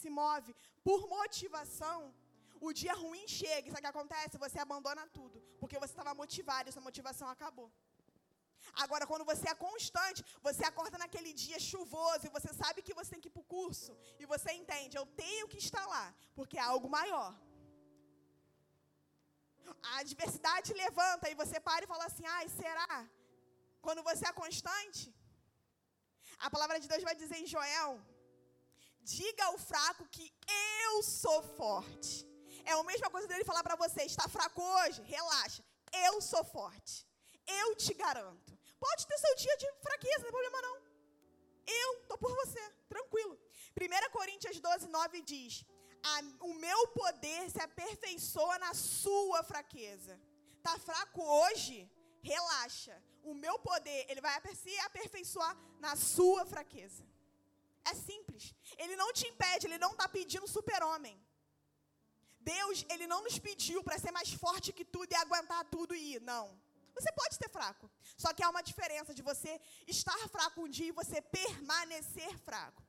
se 0.00 0.10
move 0.20 0.54
por 0.88 1.00
motivação, 1.16 1.98
o 2.68 2.72
dia 2.80 2.94
ruim 3.02 3.26
chega, 3.40 3.66
e 3.66 3.70
sabe 3.70 3.80
o 3.82 3.86
que 3.86 3.94
acontece? 3.94 4.42
Você 4.46 4.58
abandona 4.58 5.04
tudo, 5.18 5.38
porque 5.60 5.78
você 5.82 5.92
estava 5.94 6.14
motivado 6.22 6.68
e 6.68 6.72
sua 6.72 6.86
motivação 6.88 7.28
acabou. 7.28 7.70
Agora, 8.84 9.04
quando 9.10 9.24
você 9.30 9.46
é 9.52 9.54
constante, 9.54 10.24
você 10.46 10.64
acorda 10.64 10.96
naquele 11.02 11.32
dia 11.32 11.58
chuvoso 11.58 12.26
e 12.26 12.34
você 12.36 12.50
sabe 12.62 12.82
que 12.86 12.94
você 12.98 13.10
tem 13.12 13.22
que 13.22 13.30
ir 13.30 13.34
para 13.36 13.44
o 13.44 13.50
curso. 13.56 13.92
E 14.18 14.26
você 14.32 14.52
entende, 14.52 14.96
eu 14.96 15.06
tenho 15.22 15.48
que 15.52 15.58
estar 15.66 15.84
lá, 15.94 16.14
porque 16.38 16.58
é 16.58 16.66
algo 16.74 16.88
maior. 16.98 17.30
A 19.90 19.98
adversidade 19.98 20.72
levanta 20.84 21.30
e 21.30 21.34
você 21.42 21.58
para 21.68 21.84
e 21.84 21.92
fala 21.92 22.04
assim: 22.06 22.26
ai, 22.26 22.46
será? 22.48 23.08
Quando 23.86 24.02
você 24.02 24.26
é 24.28 24.32
constante, 24.32 25.02
a 26.46 26.50
palavra 26.54 26.78
de 26.80 26.88
Deus 26.92 27.02
vai 27.08 27.14
dizer 27.22 27.38
em 27.38 27.46
Joel 27.46 27.92
Diga 29.02 29.44
ao 29.46 29.58
fraco 29.58 30.06
que 30.08 30.32
eu 30.84 31.02
sou 31.02 31.42
forte. 31.42 32.26
É 32.64 32.72
a 32.72 32.82
mesma 32.84 33.08
coisa 33.10 33.26
dele 33.26 33.44
falar 33.44 33.62
para 33.62 33.76
você: 33.76 34.02
está 34.02 34.28
fraco 34.28 34.62
hoje? 34.62 35.02
Relaxa. 35.02 35.64
Eu 36.06 36.20
sou 36.20 36.44
forte. 36.44 37.06
Eu 37.46 37.74
te 37.74 37.94
garanto. 37.94 38.58
Pode 38.78 39.06
ter 39.06 39.18
seu 39.18 39.34
dia 39.36 39.56
de 39.56 39.72
fraqueza, 39.86 40.18
não 40.18 40.24
tem 40.24 40.32
problema 40.32 40.62
não. 40.62 40.76
Eu 41.66 42.00
estou 42.02 42.18
por 42.18 42.34
você, 42.42 42.62
tranquilo. 42.88 43.38
1 43.80 44.10
Coríntios 44.10 44.60
12, 44.60 44.88
9 44.88 45.22
diz: 45.22 45.64
O 46.40 46.54
meu 46.54 46.88
poder 46.88 47.50
se 47.50 47.60
aperfeiçoa 47.60 48.58
na 48.58 48.74
sua 48.74 49.42
fraqueza. 49.42 50.20
Está 50.58 50.78
fraco 50.78 51.22
hoje? 51.22 51.90
Relaxa. 52.22 52.96
O 53.22 53.34
meu 53.34 53.58
poder, 53.58 54.06
ele 54.08 54.20
vai 54.20 54.34
se 54.54 54.78
aperfeiçoar 54.80 55.56
na 55.78 55.94
sua 55.96 56.44
fraqueza. 56.46 57.04
É 57.84 57.94
simples. 57.94 58.54
Ele 58.76 58.96
não 58.96 59.12
te 59.12 59.26
impede, 59.26 59.66
ele 59.66 59.78
não 59.78 59.92
está 59.92 60.08
pedindo 60.08 60.46
super-homem. 60.46 61.16
Deus, 62.40 62.84
ele 62.88 63.06
não 63.06 63.22
nos 63.22 63.38
pediu 63.38 63.82
para 63.82 63.98
ser 63.98 64.10
mais 64.10 64.32
forte 64.32 64.72
que 64.72 64.84
tudo 64.84 65.12
e 65.12 65.16
aguentar 65.16 65.64
tudo 65.66 65.94
e 65.94 66.14
ir. 66.14 66.20
Não. 66.20 66.58
Você 66.94 67.10
pode 67.12 67.34
ser 67.34 67.48
fraco. 67.48 67.90
Só 68.16 68.32
que 68.32 68.42
há 68.42 68.50
uma 68.50 68.62
diferença 68.62 69.14
de 69.14 69.22
você 69.22 69.60
estar 69.86 70.18
fraco 70.28 70.62
um 70.62 70.68
dia 70.68 70.88
e 70.88 70.92
você 71.00 71.20
permanecer 71.20 72.36
fraco. 72.38 72.82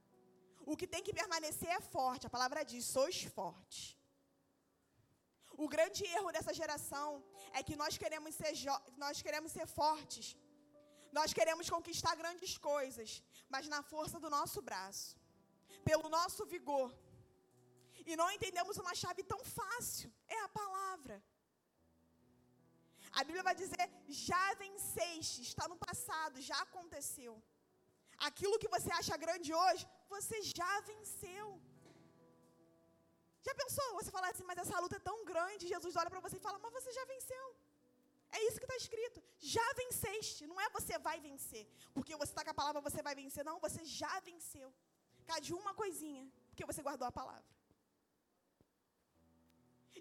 O 0.65 0.77
que 0.77 0.87
tem 0.87 1.03
que 1.03 1.13
permanecer 1.13 1.69
é 1.69 1.81
forte. 1.81 2.27
A 2.27 2.29
palavra 2.29 2.63
diz: 2.63 2.85
sois 2.85 3.23
forte. 3.23 3.97
O 5.63 5.67
grande 5.75 6.03
erro 6.17 6.31
dessa 6.35 6.53
geração 6.59 7.07
é 7.57 7.61
que 7.67 7.75
nós 7.81 7.95
queremos 8.01 8.33
ser, 8.39 8.53
nós 9.03 9.17
queremos 9.25 9.51
ser 9.57 9.67
fortes. 9.79 10.27
Nós 11.17 11.33
queremos 11.37 11.69
conquistar 11.75 12.13
grandes 12.21 12.53
coisas, 12.69 13.09
mas 13.53 13.67
na 13.73 13.81
força 13.91 14.17
do 14.23 14.29
nosso 14.35 14.59
braço, 14.69 15.09
pelo 15.89 16.09
nosso 16.17 16.45
vigor. 16.53 16.89
E 18.09 18.15
não 18.21 18.29
entendemos 18.35 18.77
uma 18.83 18.95
chave 19.01 19.23
tão 19.33 19.41
fácil, 19.59 20.09
é 20.35 20.39
a 20.47 20.49
palavra. 20.61 21.17
A 23.19 23.23
Bíblia 23.27 23.47
vai 23.49 23.55
dizer: 23.63 23.85
já 24.27 24.45
venceste, 24.65 25.41
está 25.49 25.67
no 25.73 25.77
passado, 25.87 26.47
já 26.49 26.59
aconteceu. 26.67 27.33
Aquilo 28.29 28.59
que 28.63 28.73
você 28.77 28.91
acha 28.99 29.23
grande 29.25 29.51
hoje, 29.61 29.85
você 30.15 30.39
já 30.57 30.73
venceu. 30.91 31.47
Já 33.47 33.53
pensou? 33.61 33.87
Você 33.97 34.11
falar 34.17 34.29
assim, 34.31 34.47
mas 34.49 34.59
essa 34.63 34.79
luta 34.83 34.97
é 34.97 35.07
tão 35.09 35.17
grande, 35.31 35.71
Jesus 35.75 35.95
olha 36.01 36.11
para 36.13 36.23
você 36.25 36.37
e 36.37 36.45
fala, 36.47 36.59
mas 36.65 36.73
você 36.79 36.91
já 36.99 37.05
venceu. 37.13 37.45
É 38.37 38.39
isso 38.47 38.59
que 38.59 38.67
está 38.69 38.77
escrito. 38.83 39.19
Já 39.55 39.65
venceste. 39.81 40.47
Não 40.51 40.59
é 40.65 40.67
você 40.77 40.97
vai 41.07 41.17
vencer. 41.29 41.63
Porque 41.95 42.15
você 42.21 42.31
está 42.31 42.43
com 42.45 42.53
a 42.53 42.59
palavra, 42.61 42.81
você 42.89 43.01
vai 43.07 43.15
vencer. 43.21 43.43
Não, 43.49 43.59
você 43.65 43.81
já 44.01 44.13
venceu. 44.29 44.69
Cade 45.29 45.53
uma 45.61 45.73
coisinha, 45.81 46.23
porque 46.49 46.65
você 46.69 46.81
guardou 46.87 47.07
a 47.07 47.17
palavra. 47.21 47.49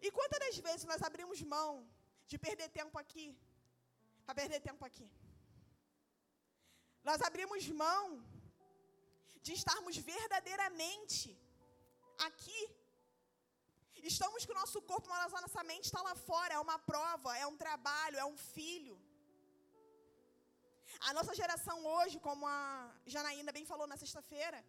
E 0.06 0.10
quantas 0.18 0.56
vezes 0.66 0.84
nós 0.90 1.02
abrimos 1.08 1.40
mão 1.54 1.70
de 2.30 2.36
perder 2.44 2.68
tempo 2.80 2.96
aqui, 3.02 3.26
para 4.24 4.38
perder 4.40 4.60
tempo 4.68 4.84
aqui? 4.88 5.08
Nós 7.08 7.20
abrimos 7.28 7.68
mão 7.84 8.04
de 9.44 9.52
estarmos 9.58 9.96
verdadeiramente 10.12 11.28
aqui 12.28 12.60
Estamos 14.02 14.44
com 14.46 14.52
o 14.52 14.60
nosso 14.62 14.80
corpo, 14.82 15.08
mas 15.08 15.34
a 15.34 15.40
nossa 15.46 15.62
mente 15.70 15.86
está 15.86 16.00
lá 16.08 16.14
fora. 16.14 16.54
É 16.54 16.60
uma 16.66 16.78
prova, 16.78 17.36
é 17.36 17.46
um 17.46 17.56
trabalho, 17.56 18.18
é 18.18 18.24
um 18.24 18.36
filho. 18.36 18.96
A 21.08 21.12
nossa 21.14 21.34
geração 21.34 21.76
hoje, 21.94 22.18
como 22.18 22.46
a 22.46 22.90
Janaína 23.06 23.52
bem 23.52 23.64
falou 23.64 23.86
na 23.86 23.96
sexta-feira, 23.96 24.64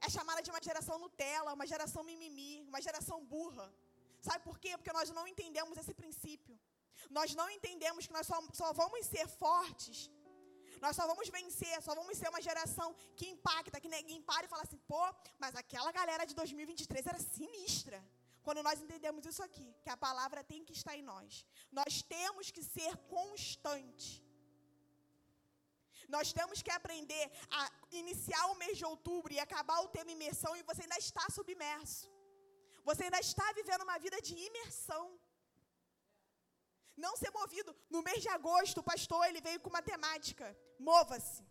é 0.00 0.08
chamada 0.08 0.42
de 0.42 0.50
uma 0.50 0.62
geração 0.62 0.98
Nutella, 0.98 1.52
uma 1.52 1.66
geração 1.66 2.02
mimimi, 2.02 2.62
uma 2.62 2.80
geração 2.80 3.24
burra. 3.24 3.72
Sabe 4.20 4.42
por 4.44 4.58
quê? 4.58 4.76
Porque 4.76 4.92
nós 4.92 5.10
não 5.10 5.26
entendemos 5.26 5.76
esse 5.76 5.94
princípio. 5.94 6.58
Nós 7.10 7.34
não 7.34 7.50
entendemos 7.50 8.06
que 8.06 8.12
nós 8.12 8.26
só, 8.26 8.38
só 8.52 8.72
vamos 8.72 9.04
ser 9.06 9.26
fortes 9.28 10.10
nós 10.84 10.96
só 10.96 11.06
vamos 11.10 11.28
vencer, 11.28 11.76
só 11.82 11.94
vamos 11.94 12.16
ser 12.18 12.28
uma 12.28 12.42
geração 12.48 12.94
que 13.16 13.26
impacta, 13.34 13.80
que 13.80 13.88
ninguém 13.88 14.20
para 14.30 14.44
e 14.44 14.48
fala 14.48 14.64
assim, 14.64 14.80
pô, 14.92 15.02
mas 15.38 15.54
aquela 15.54 15.90
galera 15.98 16.24
de 16.26 16.34
2023 16.34 17.06
era 17.06 17.18
sinistra. 17.18 17.98
Quando 18.46 18.62
nós 18.66 18.80
entendemos 18.84 19.24
isso 19.30 19.42
aqui, 19.48 19.66
que 19.84 19.90
a 19.94 20.02
palavra 20.06 20.40
tem 20.52 20.64
que 20.68 20.74
estar 20.78 20.94
em 20.98 21.04
nós. 21.12 21.44
Nós 21.78 21.94
temos 22.14 22.50
que 22.54 22.62
ser 22.74 22.92
constante. 23.16 24.08
Nós 26.14 26.32
temos 26.38 26.58
que 26.64 26.72
aprender 26.78 27.26
a 27.60 27.62
iniciar 28.00 28.44
o 28.48 28.58
mês 28.62 28.76
de 28.80 28.84
outubro 28.90 29.32
e 29.32 29.40
acabar 29.46 29.78
o 29.80 29.92
tema 29.96 30.10
imersão 30.16 30.52
e 30.56 30.66
você 30.70 30.82
ainda 30.82 30.98
está 31.06 31.24
submerso. 31.38 32.08
Você 32.88 33.04
ainda 33.04 33.20
está 33.28 33.46
vivendo 33.58 33.86
uma 33.88 33.98
vida 34.04 34.20
de 34.26 34.34
imersão. 34.48 35.04
Não 37.04 37.14
ser 37.20 37.30
movido. 37.38 37.70
No 37.94 38.02
mês 38.08 38.20
de 38.24 38.28
agosto, 38.28 38.78
o 38.80 38.88
pastor 38.92 39.22
ele 39.26 39.40
veio 39.48 39.60
com 39.62 39.70
uma 39.74 39.82
temática: 39.92 40.46
mova-se. 40.90 41.42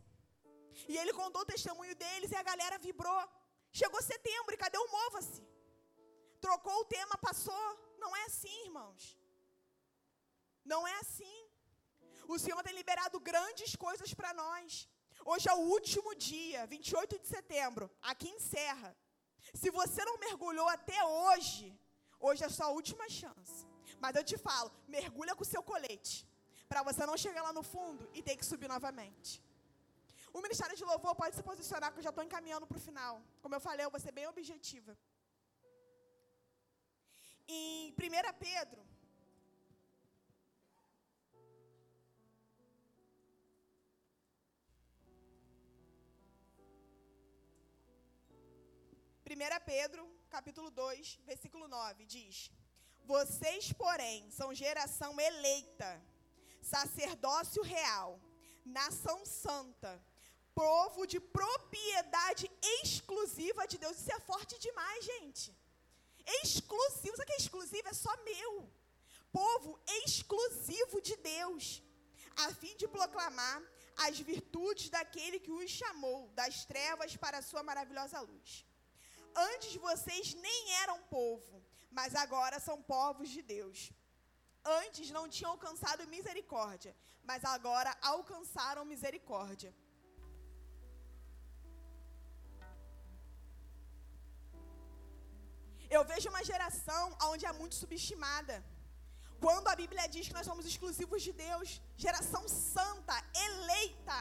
E 0.92 0.98
ele 1.02 1.14
contou 1.22 1.42
o 1.42 1.52
testemunho 1.54 1.96
deles 2.04 2.32
e 2.32 2.36
a 2.36 2.44
galera 2.52 2.78
vibrou. 2.88 3.22
Chegou 3.82 4.02
setembro 4.12 4.54
e 4.54 4.62
cadê 4.64 4.78
o 4.78 4.92
mova-se? 4.98 5.42
Trocou 6.46 6.78
o 6.82 6.90
tema, 6.96 7.16
passou. 7.28 7.66
Não 8.04 8.12
é 8.22 8.24
assim, 8.30 8.56
irmãos. 8.68 9.04
Não 10.72 10.82
é 10.92 10.96
assim. 11.04 11.36
O 12.34 12.38
Senhor 12.44 12.62
tem 12.66 12.76
liberado 12.80 13.18
grandes 13.30 13.72
coisas 13.86 14.14
para 14.20 14.34
nós. 14.34 14.88
Hoje 15.32 15.48
é 15.52 15.54
o 15.54 15.66
último 15.76 16.12
dia, 16.30 16.62
28 16.68 17.20
de 17.22 17.28
setembro. 17.36 17.86
Aqui 18.12 18.28
encerra. 18.38 18.92
Se 19.62 19.70
você 19.80 20.04
não 20.10 20.18
mergulhou 20.26 20.68
até 20.78 21.00
hoje, 21.22 21.66
hoje 22.20 22.44
é 22.44 22.48
a 22.48 22.56
sua 22.58 22.70
última 22.80 23.08
chance. 23.20 23.58
Mas 24.04 24.16
eu 24.20 24.24
te 24.32 24.38
falo, 24.38 24.70
mergulha 24.98 25.36
com 25.38 25.46
o 25.48 25.52
seu 25.54 25.64
colete. 25.72 26.28
Para 26.68 26.84
você 26.90 27.06
não 27.06 27.18
chegar 27.26 27.44
lá 27.48 27.54
no 27.60 27.64
fundo 27.74 28.04
e 28.14 28.22
ter 28.28 28.36
que 28.36 28.46
subir 28.52 28.70
novamente. 28.76 29.32
O 30.34 30.42
Ministério 30.42 30.76
de 30.76 30.86
Louvor 30.92 31.16
pode 31.16 31.36
se 31.38 31.44
posicionar, 31.52 31.92
que 31.94 32.00
eu 32.00 32.08
já 32.08 32.14
estou 32.14 32.24
encaminhando 32.24 32.68
para 32.70 32.80
o 32.80 32.86
final. 32.90 33.22
Como 33.42 33.56
eu 33.56 33.62
falei, 33.62 33.86
eu 33.86 33.92
vou 33.96 34.00
ser 34.06 34.12
bem 34.12 34.28
objetiva. 34.28 34.98
Em 37.48 37.92
1 37.92 37.96
Pedro, 38.40 38.82
Primeira 49.24 49.60
Pedro, 49.60 50.08
capítulo 50.30 50.70
2, 50.70 51.20
versículo 51.26 51.68
9, 51.68 52.06
diz: 52.06 52.52
Vocês, 53.04 53.74
porém, 53.74 54.30
são 54.30 54.54
geração 54.54 55.20
eleita, 55.20 56.02
sacerdócio 56.62 57.64
real, 57.64 58.22
nação 58.64 59.26
santa, 59.26 60.02
povo 60.54 61.06
de 61.06 61.20
propriedade 61.20 62.50
exclusiva 62.80 63.68
de 63.68 63.78
Deus. 63.78 63.98
Isso 63.98 64.14
é 64.14 64.20
forte 64.20 64.58
demais, 64.60 65.04
gente 65.04 65.63
exclusivo. 66.42 67.16
Sabe 67.18 67.24
o 67.24 67.26
que 67.26 67.34
é 67.34 67.44
exclusivo? 67.46 67.88
É 67.88 67.94
só 67.94 68.16
meu. 68.24 68.70
Povo 69.32 69.80
exclusivo 70.04 71.02
de 71.02 71.16
Deus, 71.18 71.82
a 72.46 72.54
fim 72.54 72.76
de 72.76 72.88
proclamar 72.88 73.62
as 73.98 74.20
virtudes 74.20 74.90
daquele 74.90 75.40
que 75.40 75.52
os 75.52 75.70
chamou 75.70 76.30
das 76.30 76.66
trevas 76.66 77.16
para 77.16 77.40
a 77.40 77.42
sua 77.42 77.64
maravilhosa 77.64 78.20
luz. 78.20 78.66
Antes 79.36 79.76
vocês 79.76 80.34
nem 80.36 80.72
eram 80.84 81.02
povo, 81.04 81.64
mas 81.90 82.16
agora 82.16 82.60
são 82.60 82.82
povos 82.82 83.30
de 83.30 83.42
Deus. 83.42 83.92
Antes 84.64 85.10
não 85.10 85.28
tinham 85.28 85.52
alcançado 85.52 86.08
misericórdia, 86.08 86.96
mas 87.24 87.44
agora 87.44 87.96
alcançaram 88.02 88.86
misericórdia. 88.86 89.74
Eu 95.96 96.04
vejo 96.12 96.28
uma 96.34 96.44
geração 96.52 97.04
onde 97.32 97.44
é 97.50 97.54
muito 97.60 97.76
subestimada. 97.82 98.56
Quando 99.44 99.68
a 99.72 99.76
Bíblia 99.82 100.06
diz 100.14 100.28
que 100.28 100.38
nós 100.38 100.48
somos 100.50 100.66
exclusivos 100.70 101.22
de 101.28 101.34
Deus, 101.46 101.70
geração 102.06 102.44
santa, 102.48 103.16
eleita. 103.48 104.20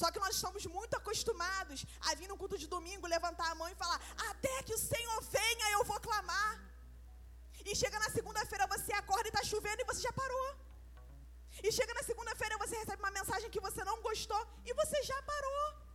Só 0.00 0.08
que 0.12 0.20
nós 0.24 0.34
estamos 0.36 0.64
muito 0.76 0.94
acostumados 1.00 1.78
a 2.08 2.14
vir 2.18 2.28
no 2.32 2.36
culto 2.42 2.56
de 2.62 2.68
domingo, 2.74 3.12
levantar 3.16 3.48
a 3.50 3.56
mão 3.60 3.68
e 3.70 3.80
falar: 3.82 3.98
Até 4.30 4.54
que 4.66 4.74
o 4.78 4.84
Senhor 4.90 5.18
venha, 5.38 5.72
eu 5.76 5.82
vou 5.90 6.00
clamar. 6.08 6.52
E 7.68 7.74
chega 7.82 7.98
na 8.04 8.10
segunda-feira, 8.16 8.72
você 8.74 8.92
acorda 9.00 9.28
e 9.28 9.32
está 9.32 9.42
chovendo 9.52 9.82
e 9.82 9.88
você 9.90 10.02
já 10.08 10.12
parou. 10.22 10.48
E 11.66 11.72
chega 11.78 11.92
na 11.98 12.04
segunda-feira, 12.10 12.62
você 12.64 12.76
recebe 12.82 13.02
uma 13.02 13.16
mensagem 13.18 13.50
que 13.50 13.64
você 13.68 13.82
não 13.90 14.00
gostou 14.08 14.42
e 14.64 14.72
você 14.80 15.02
já 15.10 15.20
parou. 15.32 15.87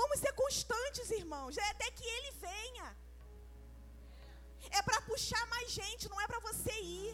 Vamos 0.00 0.18
ser 0.22 0.32
constantes, 0.42 1.06
irmãos, 1.22 1.56
é 1.64 1.68
até 1.74 1.86
que 1.98 2.06
Ele 2.16 2.30
venha. 2.46 2.88
É 4.78 4.80
para 4.88 5.00
puxar 5.10 5.44
mais 5.54 5.68
gente, 5.80 6.10
não 6.12 6.20
é 6.24 6.26
para 6.30 6.40
você 6.48 6.74
ir. 6.98 7.12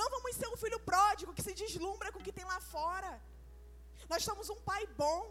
Não 0.00 0.08
vamos 0.14 0.34
ser 0.40 0.48
um 0.52 0.58
filho 0.62 0.80
pródigo 0.90 1.34
que 1.36 1.46
se 1.46 1.54
deslumbra 1.62 2.12
com 2.12 2.20
o 2.20 2.26
que 2.26 2.36
tem 2.38 2.46
lá 2.52 2.60
fora. 2.74 3.12
Nós 4.12 4.24
somos 4.28 4.48
um 4.54 4.60
pai 4.70 4.82
bom. 5.04 5.24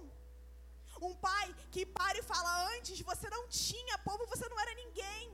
Um 1.09 1.13
pai 1.27 1.47
que 1.73 1.85
para 1.97 2.17
e 2.21 2.27
fala: 2.31 2.51
Antes 2.75 2.99
você 3.11 3.29
não 3.35 3.43
tinha 3.47 3.97
povo, 4.09 4.31
você 4.33 4.47
não 4.51 4.59
era 4.65 4.73
ninguém. 4.83 5.25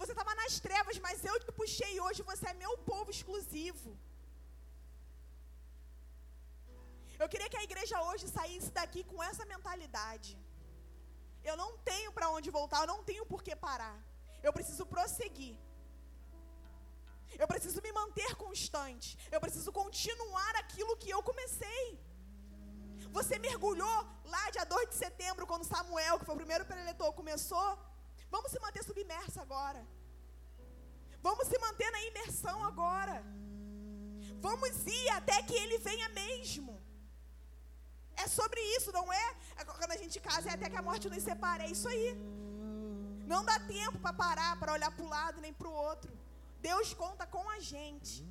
Você 0.00 0.12
estava 0.12 0.34
nas 0.34 0.54
trevas, 0.66 0.98
mas 1.06 1.24
eu 1.24 1.36
te 1.40 1.52
puxei 1.60 1.94
hoje 2.04 2.28
você 2.30 2.46
é 2.50 2.62
meu 2.64 2.72
povo 2.90 3.10
exclusivo. 3.16 3.90
Eu 7.22 7.28
queria 7.32 7.48
que 7.52 7.60
a 7.60 7.66
igreja 7.68 7.96
hoje 8.08 8.26
saísse 8.36 8.70
daqui 8.78 9.02
com 9.10 9.18
essa 9.22 9.44
mentalidade. 9.52 10.30
Eu 11.50 11.56
não 11.60 11.70
tenho 11.90 12.10
para 12.16 12.30
onde 12.36 12.50
voltar, 12.50 12.80
eu 12.80 12.90
não 12.92 13.02
tenho 13.10 13.24
por 13.32 13.42
que 13.46 13.54
parar. 13.54 13.98
Eu 14.46 14.52
preciso 14.56 14.84
prosseguir. 14.94 15.56
Eu 17.38 17.46
preciso 17.52 17.80
me 17.86 17.92
manter 18.00 18.34
constante. 18.34 19.10
Eu 19.30 19.40
preciso 19.44 19.70
continuar 19.80 20.52
aquilo 20.56 20.96
que 20.96 21.10
eu 21.10 21.22
comecei. 21.22 21.86
Você 23.18 23.38
mergulhou 23.38 23.98
lá 24.24 24.44
dia 24.50 24.64
2 24.64 24.90
de 24.90 24.96
setembro, 24.96 25.46
quando 25.46 25.64
Samuel, 25.64 26.18
que 26.18 26.24
foi 26.24 26.34
o 26.34 26.42
primeiro 26.42 26.64
preletor, 26.64 27.12
começou. 27.12 27.70
Vamos 28.30 28.50
se 28.50 28.58
manter 28.58 28.82
submerso 28.82 29.40
agora. 29.40 29.86
Vamos 31.20 31.46
se 31.46 31.58
manter 31.66 31.90
na 31.92 32.02
imersão 32.10 32.64
agora. 32.64 33.24
Vamos 34.40 34.86
ir 34.86 35.08
até 35.10 35.40
que 35.42 35.54
ele 35.54 35.78
venha 35.78 36.08
mesmo. 36.08 36.81
É 38.16 38.26
sobre 38.28 38.60
isso, 38.76 38.92
não 38.92 39.12
é? 39.12 39.34
é 39.56 39.64
quando 39.64 39.92
a 39.92 39.96
gente 39.96 40.20
casa, 40.20 40.50
é 40.50 40.52
até 40.52 40.68
que 40.68 40.76
a 40.76 40.82
morte 40.82 41.08
nos 41.08 41.22
separe. 41.22 41.64
É 41.64 41.70
isso 41.70 41.88
aí. 41.88 42.16
Não 43.26 43.44
dá 43.44 43.58
tempo 43.60 43.98
para 43.98 44.12
parar, 44.12 44.58
para 44.58 44.72
olhar 44.72 44.90
para 44.90 45.04
o 45.04 45.08
lado 45.08 45.40
nem 45.40 45.52
para 45.52 45.68
o 45.68 45.72
outro. 45.72 46.12
Deus 46.60 46.94
conta 46.94 47.26
com 47.26 47.48
a 47.50 47.58
gente. 47.60 48.24